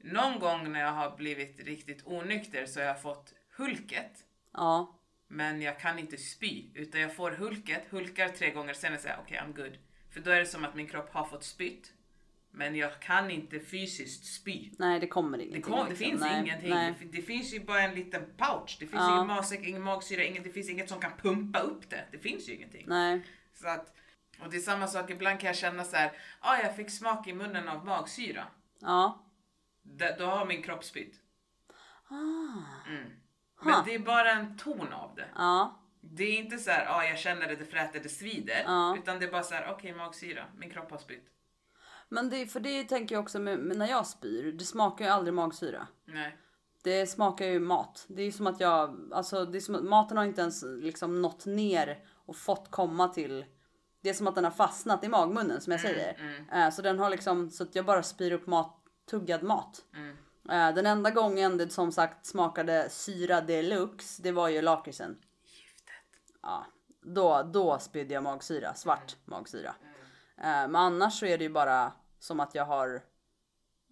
[0.00, 4.24] Någon gång när jag har blivit riktigt onykter så har jag fått hulket.
[4.52, 4.94] ja,
[5.28, 6.70] Men jag kan inte spy.
[6.74, 9.78] Utan jag får hulket, hulkar tre gånger, sen säger jag okej I'm good.
[10.18, 11.92] För då är det som att min kropp har fått spytt.
[12.50, 14.70] Men jag kan inte fysiskt spy.
[14.78, 15.62] nej det kommer Det, ingenting.
[15.62, 16.06] kom, det liksom.
[16.06, 16.70] finns nej, ingenting.
[16.70, 16.94] Nej.
[17.00, 18.76] Det, det finns ju bara en liten pouch.
[18.80, 19.14] Det finns Ja.
[19.14, 22.04] ingen magsäck, ingen magsyra, inget, det finns inget som kan pumpa upp det.
[22.12, 22.84] Det finns ju ingenting.
[22.88, 23.26] nej.
[23.54, 23.94] Så att,
[24.42, 27.28] och det är samma sak, ibland kan jag känna så här, ah, jag fick smak
[27.28, 28.44] i munnen av magsyra.
[28.80, 29.24] Ja,
[29.82, 31.14] d- då har min kropp spytt.
[32.08, 32.88] Ah.
[32.88, 33.10] Mm.
[33.64, 35.28] Men det är bara en ton av det.
[35.34, 35.80] Ja.
[36.00, 38.62] Det är inte så här, ja jag känner det, det fräter, det svider.
[38.66, 38.96] Ja.
[39.02, 41.24] Utan det är bara så här, okej magsyra, min kropp har spytt.
[42.08, 44.52] Men det, för det tänker jag också med, när jag spyr.
[44.52, 45.86] Det smakar ju aldrig magsyra.
[46.04, 46.38] Nej.
[46.82, 48.04] Det smakar ju mat.
[48.08, 51.22] Det är som att jag, alltså det är som att maten har inte ens liksom
[51.22, 53.44] nått ner och fått komma till.
[54.00, 56.16] Det är som att den har fastnat i magmunnen som jag säger.
[56.52, 58.76] Eh, Så den har liksom, så att jag bara spyr upp mat,
[59.10, 59.84] tuggad mat.
[60.50, 65.16] Eh, Den enda gången det som sagt smakade syra deluxe, det var ju lakritsen.
[66.42, 66.66] Ja,
[67.02, 69.74] då, då spydde jag magsyra, svart magsyra.
[70.36, 73.02] Eh, Men annars så är det ju bara som att jag har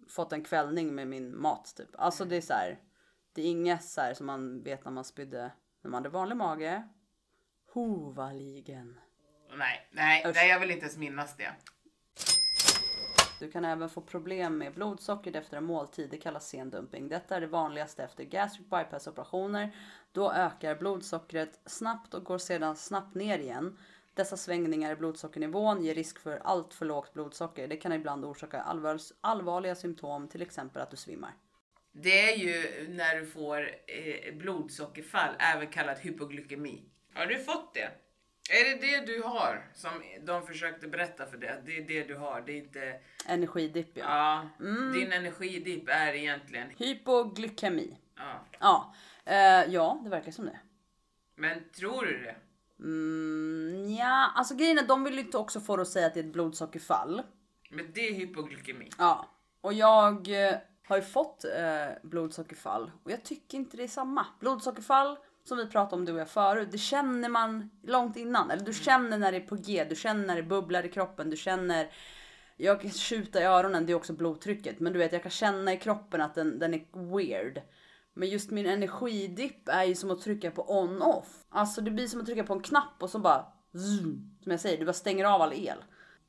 [0.09, 1.89] fått en kvällning med min mat typ.
[1.97, 2.79] Alltså det är så här.
[3.33, 6.35] Det är inget så här som man vet när man spydde när man hade vanlig
[6.37, 6.87] mage.
[7.73, 8.99] Hovaligen.
[9.57, 10.35] Nej, nej, Usch.
[10.35, 11.51] nej, jag vill inte ens minnas det.
[13.39, 16.09] Du kan även få problem med blodsockret efter en måltid.
[16.09, 17.09] Det kallas sendumping.
[17.09, 19.75] Detta är det vanligaste efter gastric bypass operationer.
[20.11, 23.77] Då ökar blodsockret snabbt och går sedan snabbt ner igen.
[24.13, 27.67] Dessa svängningar i blodsockernivån ger risk för allt för lågt blodsocker.
[27.67, 31.33] Det kan ibland orsaka allvar, allvarliga symptom, till exempel att du svimmar.
[31.91, 36.83] Det är ju när du får eh, blodsockerfall, även kallat hypoglykemi.
[37.13, 38.06] Har du fått det?
[38.49, 41.49] Är det det du har som de försökte berätta för dig?
[41.49, 42.99] att Det är det du har, det är inte...
[43.27, 44.49] Energidipp ja.
[44.59, 46.69] Ja, din energidipp är egentligen...
[46.77, 47.97] Hypoglykemi.
[48.15, 48.45] Ja.
[48.59, 48.93] Ja,
[49.25, 50.59] eh, ja det verkar som det.
[51.35, 52.35] Men tror du det?
[52.79, 56.13] Mm, ja, alltså grejen är de vill ju inte också få det att säga att
[56.13, 57.21] det är ett blodsockerfall.
[57.69, 58.89] Men det är hypoglykemi.
[58.97, 59.27] Ja,
[59.61, 60.55] och jag eh,
[60.87, 64.25] har ju fått eh, blodsockerfall och jag tycker inte det är samma.
[64.39, 68.51] Blodsockerfall som vi pratade om du och jag förut, det känner man långt innan.
[68.51, 71.29] Eller du känner när det är på G, du känner när det bubblar i kroppen,
[71.29, 71.91] du känner
[72.57, 74.79] jag kan tjuta i öronen, det är också blodtrycket.
[74.79, 77.61] Men du vet, jag kan känna i kroppen att den, den är weird.
[78.13, 81.27] Men just min energidipp är ju som att trycka på on-off.
[81.49, 84.59] Alltså det blir som att trycka på en knapp och så bara zoom, Som jag
[84.61, 85.77] säger, du bara stänger av all el.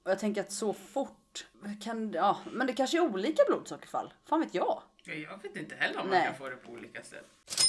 [0.03, 1.47] Och jag tänker att så fort
[1.81, 4.13] kan, ja, men det kanske är olika blodsockerfall.
[4.25, 4.83] Fan vet jag.
[5.05, 6.19] Ja, Jag vet inte heller om Nej.
[6.19, 7.68] man kan få det på olika sätt.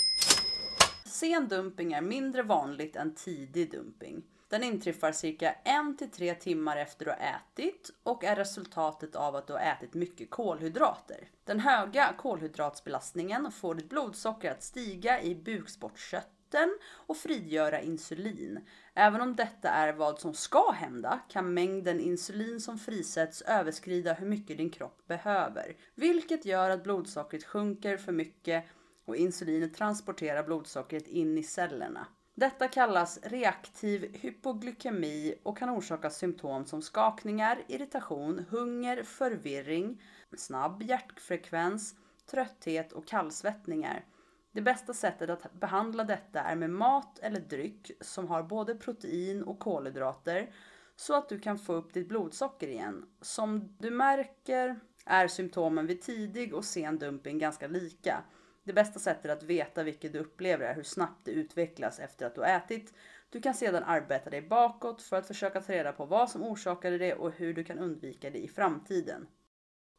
[1.09, 4.23] Sen dumping är mindre vanligt än tidig dumping.
[4.49, 9.53] Den inträffar cirka 1-3 timmar efter du har ätit och är resultatet av att du
[9.53, 11.29] har ätit mycket kolhydrater.
[11.43, 18.59] Den höga kolhydratsbelastningen får ditt blodsocker att stiga i bukspottkörteln och frigöra insulin.
[18.93, 24.27] Även om detta är vad som ska hända kan mängden insulin som frisätts överskrida hur
[24.27, 28.65] mycket din kropp behöver, vilket gör att blodsockret sjunker för mycket
[29.09, 32.07] och insulinet transporterar blodsockret in i cellerna.
[32.35, 40.01] Detta kallas reaktiv hypoglykemi och kan orsaka symptom som skakningar, irritation, hunger, förvirring,
[40.37, 41.95] snabb hjärtfrekvens,
[42.31, 44.05] trötthet och kallsvettningar.
[44.51, 49.43] Det bästa sättet att behandla detta är med mat eller dryck som har både protein
[49.43, 50.49] och kolhydrater
[50.95, 53.05] så att du kan få upp ditt blodsocker igen.
[53.21, 58.23] Som du märker är symptomen vid tidig och sen dumping ganska lika.
[58.63, 62.35] Det bästa sättet att veta vilket du upplever är hur snabbt det utvecklas efter att
[62.35, 62.93] du har ätit.
[63.29, 66.97] Du kan sedan arbeta dig bakåt för att försöka ta reda på vad som orsakade
[66.97, 69.27] det och hur du kan undvika det i framtiden.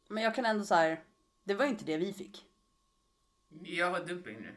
[0.09, 1.01] Men jag kan ändå så här.
[1.44, 2.46] Det var inte det vi fick.
[3.62, 4.55] Jag har dumping nu.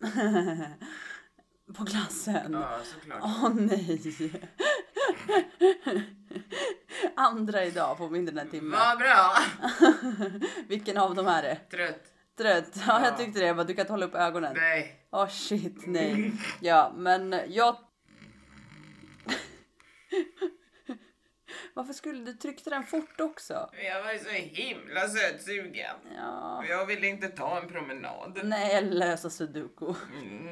[1.74, 2.52] På glassen.
[2.52, 3.20] Ja, såklart.
[3.22, 4.02] Åh nej.
[7.16, 8.76] Andra idag på mindre än en timme.
[8.76, 9.36] Vad bra!
[10.68, 11.56] Vilken av dem är det?
[11.70, 12.12] Trött.
[12.36, 12.76] Trött?
[12.86, 13.46] Ja, jag tyckte det.
[13.46, 14.54] Jag bara, Du kan inte hålla upp ögonen.
[14.56, 15.06] Nej.
[15.10, 16.32] Åh shit, nej.
[16.60, 17.76] Ja, men jag...
[21.74, 23.70] Varför skulle du tryckte den fort också?
[23.84, 25.96] Jag var ju så himla sötsugen.
[26.16, 26.64] Ja.
[26.68, 28.40] Jag ville inte ta en promenad.
[28.44, 29.94] Nej, eller lösa sudoku.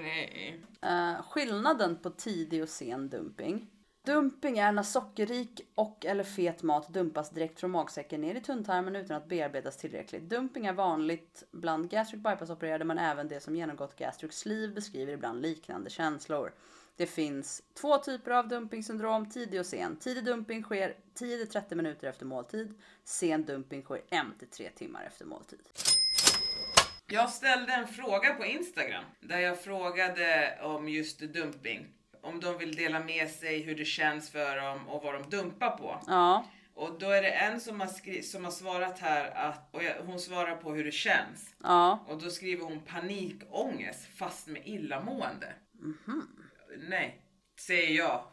[0.02, 0.60] Nej.
[0.82, 3.70] Eh, skillnaden på tidig och sen dumping.
[4.04, 8.96] Dumping är när sockerrik och eller fet mat dumpas direkt från magsäcken ner i tunntarmen
[8.96, 10.22] utan att bearbetas tillräckligt.
[10.22, 15.42] Dumping är vanligt bland gastric bypass-opererade men även de som genomgått gastric sleeve beskriver ibland
[15.42, 16.52] liknande känslor.
[16.96, 19.96] Det finns två typer av dumpingsyndrom, tidig och sen.
[19.96, 22.74] Tidig dumping sker 10-30 minuter efter måltid.
[23.04, 25.60] Sen dumping sker 1-3 timmar efter måltid.
[27.06, 31.86] Jag ställde en fråga på Instagram där jag frågade om just dumping.
[32.24, 35.70] Om de vill dela med sig hur det känns för dem och vad de dumpar
[35.70, 36.00] på.
[36.06, 39.82] Ja, Och då är det en som har, skri- som har svarat här att, och
[39.84, 41.54] jag, hon svarar på hur det känns.
[41.62, 42.04] ja.
[42.08, 45.52] Och då skriver hon panikångest fast med illamående.
[46.88, 47.20] Nej,
[47.60, 48.24] säger jag.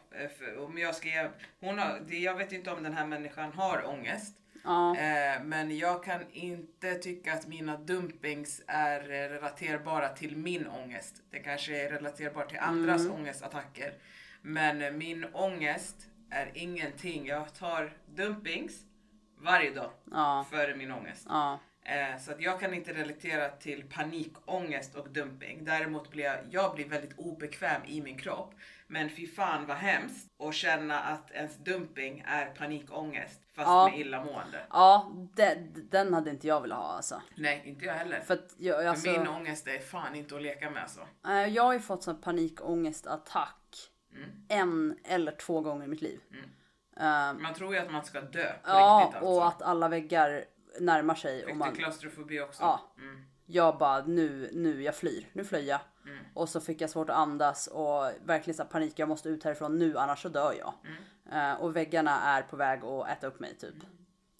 [0.58, 1.28] Om jag ska ge,
[1.60, 4.36] hon har, det, jag vet inte om den här människan har ångest.
[4.64, 4.96] Ja.
[4.96, 11.22] Eh, men jag kan inte tycka att mina dumpings är relaterbara till min ångest.
[11.30, 13.12] Det kanske är relaterbart till andras Mm.
[13.12, 13.94] ångestattacker.
[14.42, 15.96] Men min ångest
[16.30, 17.26] är ingenting.
[17.26, 18.72] Jag tar dumpings
[19.38, 20.46] varje dag Ja.
[20.50, 21.26] före min ångest.
[21.28, 21.58] Ja.
[21.84, 25.64] Eh, så att jag kan inte relatera till panikångest och dumping.
[25.64, 28.54] Däremot blir jag, jag blir väldigt obekväm i min kropp.
[28.92, 33.88] Men fy fan vad hemskt att känna att ens dumping är panikångest fast Ja.
[33.90, 34.66] med illamående.
[34.70, 35.54] Ja, de,
[35.90, 37.22] den hade inte jag velat ha alltså.
[37.36, 38.20] Nej, inte jag heller.
[38.20, 41.00] För att jag, alltså, För min ångest är fan inte att leka med alltså.
[41.28, 43.58] eh, jag har ju fått sån panikångestattack
[44.14, 44.30] Mm.
[44.48, 46.20] en eller två gånger i mitt liv.
[46.96, 49.30] Eh, Man tror ju att man ska dö på ja, riktigt alltså.
[49.40, 50.44] och att alla väggar
[50.80, 51.42] närmar sig.
[51.42, 52.62] Och Fick man, du klaustrofobi också?
[52.62, 52.80] Ja.
[52.98, 53.24] Mm.
[53.46, 55.80] jag bara nu, nu jag flyr, nu flyr jag.
[56.06, 56.18] Mm.
[56.34, 59.78] Och så fick jag svårt att andas och verkligen så panik, jag måste ut härifrån
[59.78, 60.74] nu annars så dör jag.
[60.84, 61.52] Mm.
[61.52, 63.74] Eh, och väggarna är på väg att äta upp mig typ.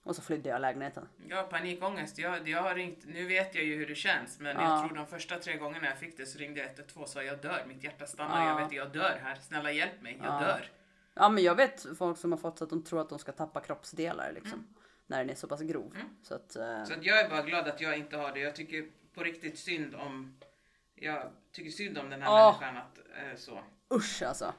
[0.05, 1.09] Och så flydde jag lägenheten.
[1.29, 2.19] Ja, panikångest.
[2.19, 4.63] Jag, jag har ringt, nu vet jag ju hur det känns, men Ja.
[4.81, 7.23] jag tror de första tre gångerna jag fick det så ringde jag 112 och sa
[7.23, 8.49] jag dör, mitt hjärta stannar, Ja.
[8.61, 10.41] jag vet jag dör här, snälla hjälp mig, jag Ja.
[10.47, 10.71] dör.
[11.15, 13.33] Ja men jag vet folk som har fått så att de tror att de ska
[13.33, 14.67] tappa kroppsdelar liksom.
[15.07, 15.93] När den är så pass grov.
[15.95, 16.09] Mm.
[16.23, 18.41] Så att, eh, Så att jag är bara glad att jag inte har det.
[18.41, 20.39] Jag tycker på riktigt synd om,
[21.03, 22.59] jag tycker synd om den här Ja.
[22.61, 23.61] människan att, eh, så.
[23.95, 24.55] usch alltså.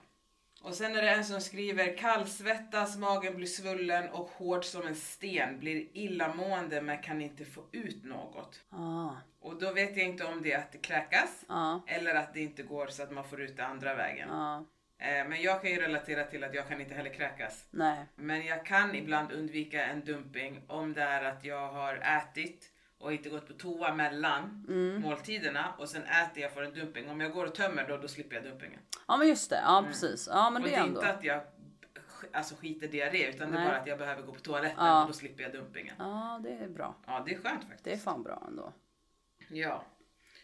[0.62, 4.95] Och sen är det en som skriver kallsvettas, magen blir svullen och hård som en
[4.95, 8.60] sten, blir illamående men kan inte få ut något.
[8.69, 12.34] Ah, Och då vet jag inte om det är att det kräkas ah, eller att
[12.34, 14.32] det inte går så att man får ut det andra vägen.
[14.32, 14.63] ah,
[14.97, 17.65] Eh, Men jag kan ju relatera till att jag kan inte heller kräkas.
[17.71, 18.06] nej.
[18.15, 22.69] Men jag kan ibland undvika en dumping om det är att jag har ätit
[23.04, 25.02] och inte gått på toa mellan Mm.
[25.02, 27.10] måltiderna och sen äter jag för en dumping.
[27.10, 28.80] Om jag går och tömmer då, då slipper jag dumpingen.
[29.08, 30.28] Ja men just det, ja precis.
[30.32, 31.00] Ja men och det det är ändå.
[31.00, 31.42] inte att jag
[32.34, 33.66] alltså, skiter diarré utan det Nej.
[33.66, 35.02] är bara att jag behöver gå på toaletten Ja.
[35.02, 35.96] och då slipper jag dumpingen.
[36.00, 36.96] Ja det är bra.
[37.08, 37.84] Ja, det är skönt faktiskt.
[37.84, 38.74] Det är fan bra ändå.
[39.50, 39.84] Ja.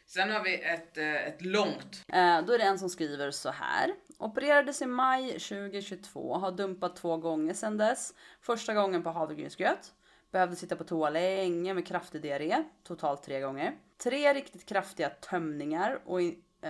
[0.06, 2.04] Sen har vi ett, eh, ett långt.
[2.08, 3.94] Eh, då är det en som skriver så här.
[4.18, 8.14] Opererades i maj 2022, har dumpat två gånger sedan dess.
[8.42, 9.94] Första gången på havregrynsgröt.
[10.32, 13.76] Behövde sitta på toa länge med kraftig diarré, totalt tre gånger.
[13.98, 16.20] Tre riktigt kraftiga tömningar och,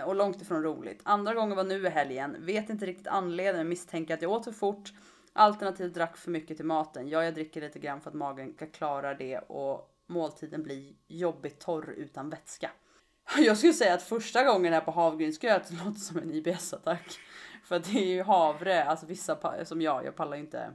[0.05, 1.01] och långt ifrån roligt.
[1.03, 2.35] Andra gången var nu i helgen.
[2.39, 4.93] Vet inte riktigt anledningen, misstänker att jag åt för fort.
[5.33, 7.07] Alternativt drack för mycket till maten.
[7.07, 11.59] Ja, jag dricker lite grann för att magen ska klara det och måltiden blir jobbigt
[11.59, 12.71] torr utan vätska.
[13.37, 17.19] Jag skulle säga att första gången här på havregrynsgröt låter som en IBS-attack.
[17.63, 20.71] För att det är ju havre, alltså vissa som jag, jag pallar ju inte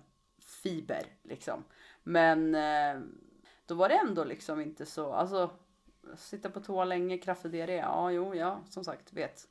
[0.62, 1.64] fiber liksom.
[2.04, 3.02] Men eh,
[3.66, 5.50] då var det ändå liksom inte så, alltså
[6.16, 9.48] sitta på toa länge, kraftig diarré, ja jo, ja som sagt, vet.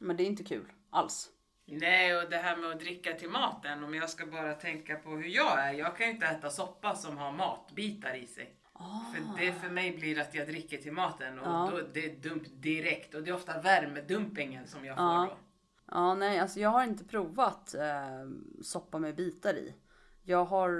[0.00, 1.30] Men det är inte kul alls.
[1.66, 5.10] Nej, och det här med att dricka till maten, om jag ska bara tänka på
[5.10, 5.72] hur jag är.
[5.72, 8.56] Jag kan ju inte äta soppa som har matbitar i sig.
[9.14, 11.68] För det för mig blir att jag dricker till maten och Ja.
[11.72, 13.14] då, det är dump direkt.
[13.14, 15.26] Och det är ofta värmedumpingen som jag får Ja.
[15.30, 15.36] då.
[15.90, 18.30] Ja, nej, alltså jag har inte provat eh,
[18.62, 19.74] soppa med bitar i.
[20.24, 20.70] Jag har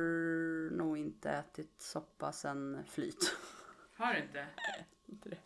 [0.70, 3.36] nog inte ätit soppa sen flyt.
[3.96, 4.46] Har du inte?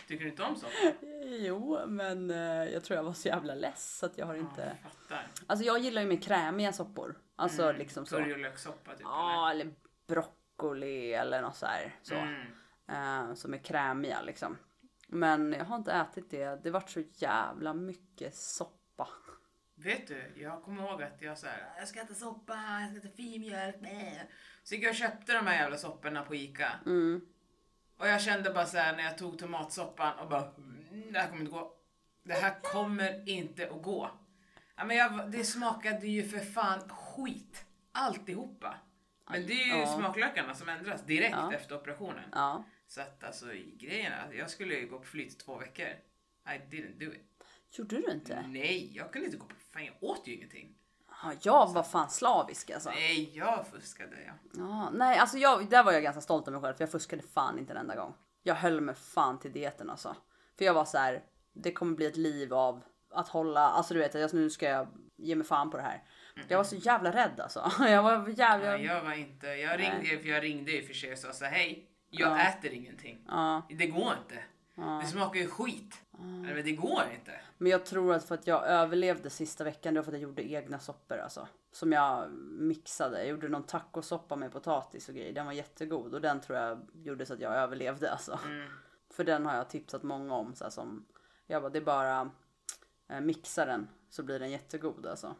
[0.06, 1.06] Tycker du inte om soppa?
[1.24, 4.76] Jo, men eh, jag tror jag var så jävla less så att jag har inte.
[4.82, 5.28] Ja, fattar.
[5.46, 7.18] Alltså jag gillar ju mer krämiga soppor.
[7.36, 8.16] Alltså liksom så.
[8.16, 9.00] Purjolökssoppa typ.
[9.00, 9.70] Ja, eller
[10.06, 11.94] broccoli eller något så här.
[12.02, 12.14] Så.
[12.14, 12.52] eller?
[12.88, 13.28] Mm.
[13.28, 14.58] Eh, som är krämiga liksom.
[15.08, 16.62] Men jag har inte ätit det.
[16.62, 18.75] Det vart så jävla mycket soppa.
[19.78, 21.46] Vet du, jag kommer ihåg att jag sa
[21.78, 23.76] jag ska äta soppa, jag ska äta filmjölk.
[24.62, 26.72] Så gick jag och köpte de här jävla sopporna på Ica.
[26.86, 27.20] Mm.
[27.96, 31.28] Och jag kände bara så här när jag tog tomatsoppan och bara, "Mm, det här
[31.28, 31.76] kommer inte gå.
[32.22, 34.10] Det här kommer inte att gå.
[34.76, 37.64] Ja, men jag, det smakade ju för fan skit.
[37.92, 38.74] Alltihopa.
[39.30, 39.86] Men det är ju Ja.
[39.98, 41.52] smaklökarna som ändras direkt Ja.
[41.52, 42.28] efter operationen.
[42.32, 42.64] Ja.
[42.86, 45.86] Så att alltså i grejerna, jag skulle ju gå på flyt två veckor.
[46.46, 47.35] I didn't do it.
[47.70, 48.44] Gjorde du inte?
[48.48, 50.74] Nej, jag kunde inte gå på, fan jag åt ju ingenting.
[51.22, 52.90] Ja, jag var fan slavisk alltså.
[52.90, 54.32] Nej, jag fuskade ja.
[54.54, 57.22] Ja, nej, alltså jag, där var jag ganska stolt över mig själv för jag fuskade
[57.22, 58.14] fan inte en enda gång.
[58.42, 60.16] Jag höll mig fan till dieten alltså.
[60.58, 64.00] För jag var så här, det kommer bli ett liv av att hålla, alltså du
[64.00, 66.02] vet, jag, nu ska jag ge mig fan på det här.
[66.48, 67.70] Jag var så jävla rädd alltså.
[67.88, 68.70] Jag var jävla...
[68.70, 71.32] Nej, jag var inte, jag ringde ju för jag ringde ju för sig och sa
[71.32, 72.42] så hej, jag Ja.
[72.42, 73.24] äter ingenting.
[73.28, 74.42] Ja, Det går inte.
[74.76, 76.02] Det smakar ju skit.
[76.10, 77.40] Nej, Men det går inte.
[77.58, 80.22] men jag tror att för att jag överlevde sista veckan det var för att jag
[80.22, 81.48] gjorde egna soppor alltså.
[81.72, 83.18] Som jag mixade.
[83.18, 85.32] Jag gjorde någon tacosoppa med potatis och grejer.
[85.32, 88.38] Den var jättegod och den tror jag gjorde så att jag överlevde alltså.
[88.44, 88.70] Mm.
[89.10, 90.54] För den har jag tipsat många om.
[90.54, 91.06] Så här, som,
[91.46, 92.30] jag bara, det är bara
[93.08, 95.34] eh, mixa den så blir den jättegod alltså.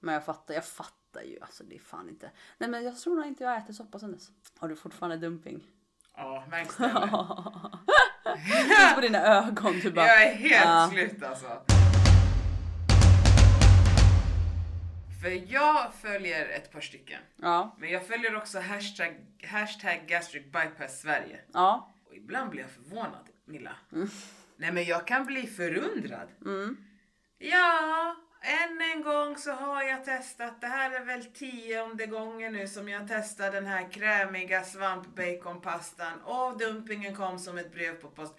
[0.00, 2.30] Men jag fattar, jag fattar ju, alltså det är fan inte.
[2.58, 4.30] Nej men jag tror nog inte jag äter soppa sen dess.
[4.58, 5.70] Har du fortfarande dumping?
[6.16, 6.88] Ja, märks det
[8.36, 10.06] Finns på dina ögon du bara.
[10.06, 10.88] Jag är helt Ja.
[10.92, 11.46] slut alltså.
[15.22, 17.20] För jag följer ett par stycken.
[17.36, 19.14] Ja, Men jag följer också hashtag,
[19.44, 21.40] hashtag gastric bypass Sverige.
[21.52, 23.72] ja, Och ibland blir jag förvånad, Milla.
[24.56, 26.28] Nej men jag kan bli förundrad.
[27.38, 28.16] Ja,
[28.48, 30.60] än en gång så har jag testat.
[30.60, 36.20] Det här är väl tionde gången nu som jag testar den här krämiga svampbaconpastan.
[36.22, 38.34] Och dumpingen kom som ett brev på post.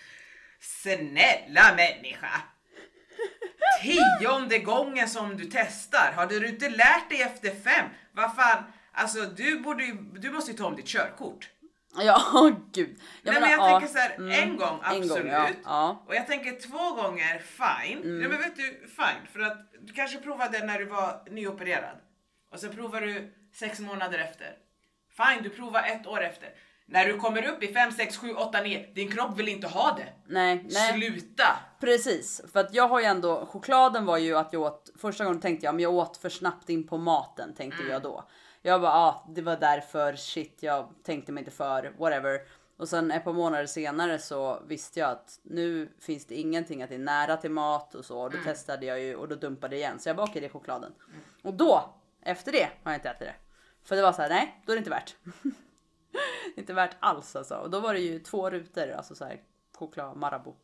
[0.59, 2.41] Snälla människa!
[3.81, 6.11] Tionde gången som du testar.
[6.15, 7.85] Hade du inte lärt dig efter fem?
[8.11, 8.63] Vad fan?
[8.91, 11.49] Alltså du borde ju, du måste ju ta om ditt körkort.
[11.97, 12.89] ja, gud.
[12.89, 15.31] Nej men menar, jag ja, tänker så här, mm, en gång en gång, absolut.
[15.31, 15.89] ja, ja.
[15.89, 16.07] Mm.
[16.07, 18.19] Och jag tänker två gånger fine.
[18.19, 19.27] Nej men vet du, fine.
[19.33, 21.97] För att du kanske provade när du var nyopererad.
[22.51, 24.57] Och sen provar du sex månader efter.
[25.17, 26.49] Fine, du provar ett år efter.
[26.91, 29.95] När du kommer upp i 5, 6, 7, 8, 9, din kropp vill inte ha
[29.97, 30.13] det.
[30.27, 30.93] Nej, nej.
[30.93, 31.59] Sluta!
[31.79, 35.41] Precis, för att jag har ju ändå, chokladen var ju att jag åt, första gången
[35.41, 38.29] tänkte jag men jag åt för snabbt in på maten tänkte jag då.
[38.61, 42.39] Jag bara ah, det var därför, shit jag tänkte mig inte för, whatever.
[42.77, 46.89] Och sen ett par månader senare så visste jag att nu finns det ingenting att
[46.89, 48.21] det är nära till mat och så.
[48.21, 49.99] Och då testade jag ju och då dumpade jag igen.
[49.99, 50.93] Så jag bara okej det är chokladen.
[51.41, 53.35] Och då, efter det har jag inte ätit det.
[53.83, 55.15] För det var så här, nej då är det inte värt.
[56.55, 57.55] inte värt alls alltså.
[57.55, 59.41] Och då var det ju två rutor, alltså så här
[59.77, 60.55] choklad Marabou.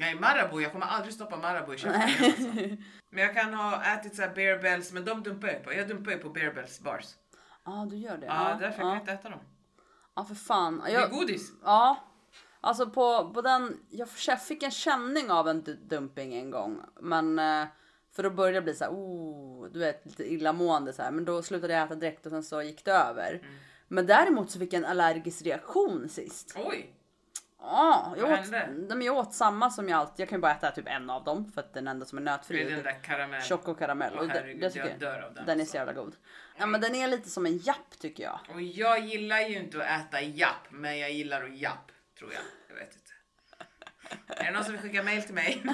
[0.00, 2.76] Nej Marabou, jag kommer aldrig stoppa Marabou i käften igen, alltså.
[3.10, 5.72] Men jag kan ha ätit så här bear bells, men de dumpar jag på.
[5.72, 7.04] Jag dumpar ju på bear bells bars.
[7.64, 8.26] Ja du gör det.
[8.26, 9.00] Ja, därför kan jag ja.
[9.00, 9.40] inte äta dem.
[10.16, 10.82] ja för fan.
[10.84, 11.52] Det är Jag, godis.
[11.64, 12.04] ja.
[12.60, 14.08] Alltså på, på den, jag
[14.40, 16.80] fick en känning av en du- dumping en gång.
[17.00, 17.66] Men eh,
[18.12, 21.10] för då började det bli så här, oh, du vet lite illamående så här.
[21.10, 23.30] Men då slutade jag äta direkt och sen så gick det över.
[23.34, 23.54] Mm.
[23.88, 26.54] Men däremot så fick jag en allergisk reaktion sist.
[26.56, 26.94] Oj!
[27.62, 30.20] Ja, jag, åt, nej, jag åt samma som jag alltid.
[30.20, 32.22] Jag kan ju bara äta typ en av dem för att den enda som är
[32.22, 32.62] Det nötfri.
[32.62, 33.40] är den där karamell.
[33.42, 34.12] Choco karamell.
[34.14, 34.98] Åh, Och det, herregud, det jag jag.
[34.98, 35.70] dör av den, Den är alltså.
[35.72, 36.16] så jävla god.
[36.58, 38.38] Ja men den är lite som en japp tycker jag.
[38.54, 42.42] Och jag gillar ju inte att äta japp, men jag gillar att japp, tror jag.
[42.68, 43.10] Jag vet inte.
[44.26, 45.62] Är det någon som vill skicka mail till mig?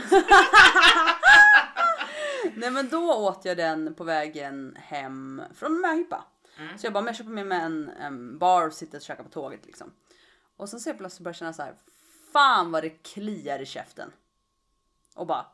[2.55, 6.25] Nej men då åt jag den på vägen hem från Möhippa.
[6.59, 6.79] Mm.
[6.79, 9.23] Så jag bara, men jag köper med mig en, en bar och sitter och käkar
[9.25, 9.93] på tåget liksom.
[10.57, 11.75] Och sen så jag plötsligt börjar känna så här.
[12.33, 14.13] Fan vad det kliar i käften.
[15.15, 15.47] Och bara.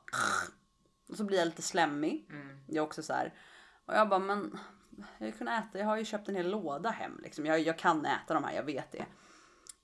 [1.08, 2.26] Och så blir jag lite slemmig.
[2.30, 2.58] Mm.
[2.66, 3.34] Jag är också så här.
[3.86, 4.58] Och jag bara, men
[5.18, 5.78] jag har kunnat äta.
[5.78, 7.46] Jag har ju köpt en hel låda hem liksom.
[7.46, 9.06] Jag, jag kan äta de här, jag vet det.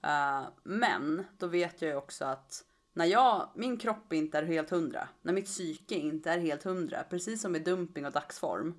[0.02, 4.70] Eh, men då vet jag ju också att när jag, min kropp inte är helt
[4.70, 8.74] hundra, när mitt psyke inte är helt hundra, precis som med dumping och dagsform,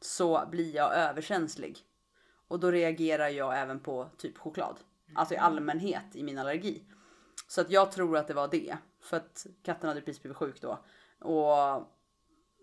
[0.00, 1.78] så blir jag överkänslig.
[2.48, 4.76] Och då reagerar jag även på typ choklad.
[5.14, 6.84] Alltså i allmänhet i min allergi.
[7.48, 8.76] Så att jag tror att det var det.
[9.00, 10.78] För att katten hade precis blivit sjuk då.
[11.18, 11.82] Och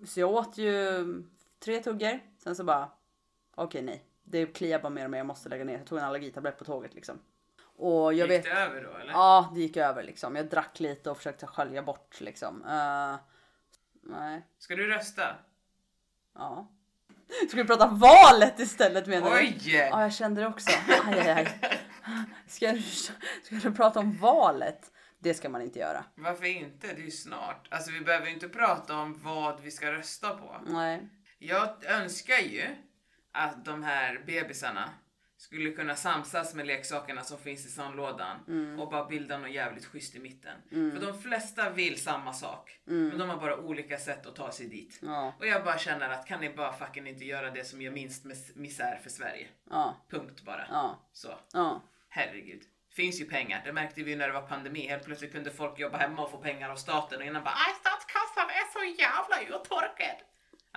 [0.08, 1.06] så jag åt ju
[1.60, 2.20] tre tuggor.
[2.38, 2.90] Sen så bara,
[3.56, 4.04] okej nej.
[4.24, 5.78] Det kliar bara mer och mer, jag måste lägga ner.
[5.78, 7.20] Jag tog en allergitablett på tåget liksom.
[7.80, 8.44] Och jag Gick vet...
[8.44, 9.12] det över då eller?
[9.12, 10.36] Ja, det gick över liksom.
[10.36, 12.64] Jag drack lite och försökte skölja bort liksom.
[12.64, 13.16] Eh,
[14.02, 15.24] nej, Ska du rösta?
[16.36, 16.68] ja.
[17.48, 19.36] Ska vi prata valet istället menar du?
[19.38, 19.60] Oj!
[19.66, 20.72] Ja, jag kände det också.
[21.06, 21.60] Aj, aj, aj.
[22.48, 24.92] Ska, du, ska du prata om valet?
[25.20, 26.06] Det ska man inte göra.
[26.16, 26.88] Varför inte?
[26.88, 27.68] Det är ju snart.
[27.72, 30.62] Alltså vi behöver ju inte prata om vad vi ska rösta på.
[30.68, 31.08] Nej.
[31.40, 32.66] Jag önskar ju
[33.32, 34.90] att de här bebisarna
[35.40, 38.80] skulle kunna samsas med leksakerna som finns i sandlådan Mm.
[38.80, 40.58] och bara bilda något jävligt schysst i mitten.
[40.70, 44.68] För de flesta vill samma sak, men de har bara olika sätt att ta sig
[44.68, 45.00] dit.
[45.02, 45.14] Mm.
[45.14, 47.92] Ja, Och jag bara känner att kan ni bara fucking inte göra det som gör
[47.92, 49.48] minst mis- misär för Sverige?
[49.70, 50.66] ja, Punkt bara.
[50.70, 51.30] ja, Så,
[52.10, 52.62] herregud.
[52.96, 54.88] Finns ju pengar, det märkte vi ju när det var pandemi.
[54.88, 57.74] Helt plötsligt kunde folk jobba hemma och få pengar av staten och innan bara aj
[57.80, 60.16] statskassan är så jävla uttorkad.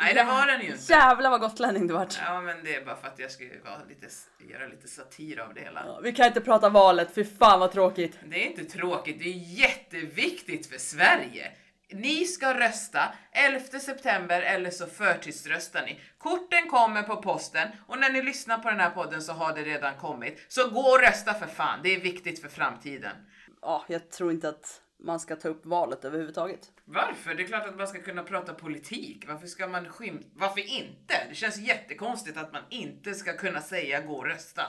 [0.00, 0.92] Nej det var den ju inte.
[0.92, 2.18] Jävlar vad gotlänning du vart.
[2.24, 4.06] Ja men det är bara för att jag skulle vara lite,
[4.52, 5.82] göra lite satir av det hela.
[5.86, 8.18] Ja, Vi kan inte prata valet, för fan vad tråkigt.
[8.24, 11.52] Det är inte tråkigt, det är jätteviktigt för Sverige.
[11.92, 16.00] Ni ska rösta 11 september eller så förtidsröstar ni.
[16.18, 19.62] Korten kommer på posten och när ni lyssnar på den här podden så har det
[19.62, 20.46] redan kommit.
[20.48, 23.16] Så gå och rösta för fan, det är viktigt för framtiden.
[23.62, 26.72] Ja, jag tror inte att man ska ta upp valet överhuvudtaget.
[26.84, 27.34] Varför?
[27.34, 29.24] Det är klart att man ska kunna prata politik.
[29.28, 30.22] Varför ska man skym...
[30.34, 31.14] Varför inte?
[31.28, 34.66] Det känns jättekonstigt att man inte ska kunna säga gå och rösta.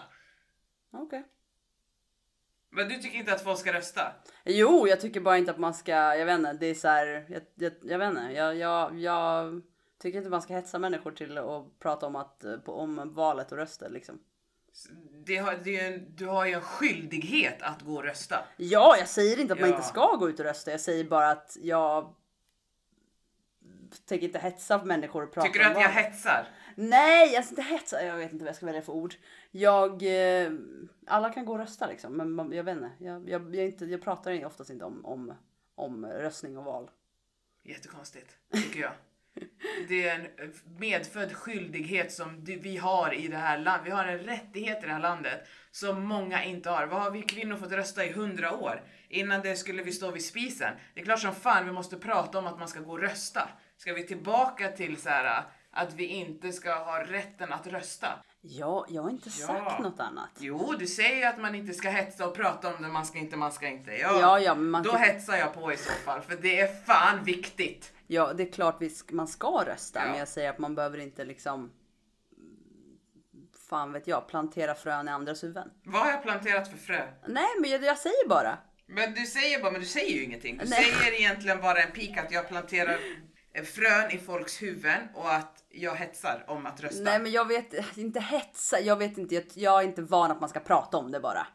[0.94, 1.24] Okej.
[2.72, 4.02] Men du tycker inte att folk ska rösta?
[4.46, 7.26] Jo, jag tycker bara inte att man ska, jag vet inte, det är så här,
[7.30, 9.62] jag, jag, jag vet inte, jag, jag, jag
[10.02, 13.90] Tycker inte man ska hetsa människor till att prata om, att, om valet och röster
[13.90, 14.20] liksom.
[15.26, 18.36] Det har, det är en, du har ju en skyldighet att gå och rösta.
[18.58, 19.76] Ja, jag säger inte att man Ja.
[19.76, 20.72] inte ska gå ut och rösta.
[20.72, 22.16] Jag säger bara att jag
[24.06, 26.06] tänker inte hetsa människor och prata Tycker du att jag valet.
[26.06, 26.48] hetsar?
[26.76, 28.06] Nej, jag ska inte hetsa.
[28.06, 29.16] Jag vet inte vad jag ska välja för ord.
[29.52, 30.52] Jag, eh,
[31.08, 32.92] alla kan gå och rösta liksom, men man, jag vet inte.
[33.00, 35.34] Jag, jag, jag, inte, jag pratar oftast inte om, om,
[35.76, 36.90] om röstning och val.
[37.64, 38.92] Jättekonstigt, tycker jag.
[39.88, 43.88] Det är en medfödd skyldighet som vi har i det här landet.
[43.88, 46.88] Vi har en rättighet i det här landet som många inte har.
[46.88, 48.84] Vad har vi kvinnor fått rösta i hundra år?
[49.10, 50.74] Innan det skulle vi stå vid spisen.
[50.94, 53.50] Det är klart som fan vi måste prata om att man ska gå och rösta.
[53.82, 58.08] Ska vi tillbaka till så här att vi inte ska ha rätten att rösta?
[58.42, 59.48] Ja, jag har inte Ja.
[59.48, 60.30] sagt något annat.
[60.40, 63.18] Jo, du säger ju att man inte ska hetsa och prata om det, man ska
[63.18, 63.92] inte, man ska inte.
[63.92, 66.60] Ja, Ja, ja, men man då kan- hetsar jag på i så fall, för det
[66.60, 67.94] är fan viktigt.
[68.08, 70.10] Ja, det är klart vi man ska rösta, Ja.
[70.10, 71.72] men jag säger att man behöver inte liksom.
[73.70, 75.70] Fan vet jag, plantera frön i andras huvuden.
[75.84, 77.08] Vad har jag planterat för frö?
[77.28, 78.58] Nej, men jag, jag säger bara.
[78.88, 80.58] Men du säger bara, men du säger ju ingenting.
[80.58, 80.84] Du Nej.
[80.84, 83.00] säger egentligen bara en pik att jag planterar
[83.66, 87.04] frön i folks huvuden och att jag hetsar om att rösta.
[87.04, 88.80] Nej, men jag vet inte hetsa.
[88.80, 89.36] Jag vet inte.
[89.36, 91.48] Jag, jag är inte van att man ska prata om det bara.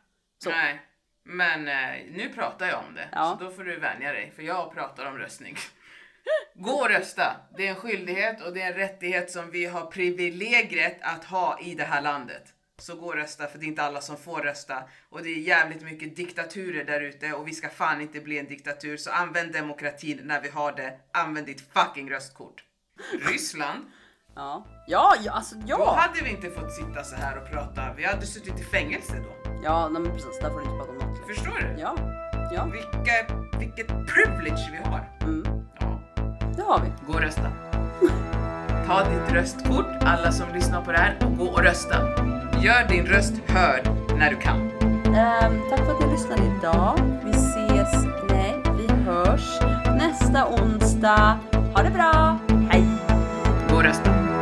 [0.42, 0.50] Så.
[0.50, 0.82] Nej.
[1.24, 3.36] Men eh, nu pratar jag om det, Ja.
[3.38, 5.56] så då får du vänja dig, för jag pratar om röstning.
[6.54, 7.36] Gå och rösta!
[7.56, 11.60] Det är en skyldighet och det är en rättighet som vi har privilegiet att ha
[11.60, 12.54] i det här landet.
[12.78, 14.82] Så gå och rösta, för det är inte alla som får rösta.
[15.10, 18.46] Och det är jävligt mycket diktaturer där ute och vi ska fan inte bli en
[18.46, 18.96] diktatur.
[18.96, 20.94] Så använd demokratin när vi har det.
[21.12, 22.64] Använd ditt fucking röstkort.
[23.30, 23.84] Ryssland,
[24.34, 25.96] Ja, ja, ja alltså då ja.
[26.00, 27.92] hade vi inte fått sitta så här och prata.
[27.96, 29.50] Vi hade suttit i fängelse då.
[29.64, 30.38] Ja, nej, men precis.
[30.40, 31.26] Där får du inte prata om något.
[31.26, 31.80] Förstår du?
[31.80, 31.96] Ja,
[32.54, 35.16] ja, Vilka, vilket privilege vi har.
[35.22, 35.44] mm,
[35.80, 36.00] Ja.
[36.56, 36.92] det har vi.
[37.06, 37.52] Gå och rösta.
[38.86, 41.96] Ta ditt röstkort, alla som lyssnar på det här, och gå och rösta.
[42.62, 43.88] Gör din röst hörd
[44.18, 44.70] när du kan.
[45.14, 46.98] Ehm, tack för att ni lyssnade idag.
[47.24, 49.60] Vi ses, nej, vi hörs
[49.98, 51.38] nästa onsdag.
[51.74, 52.38] Ha det bra.
[52.70, 52.84] Hej!
[53.70, 54.35] Gå och rösta.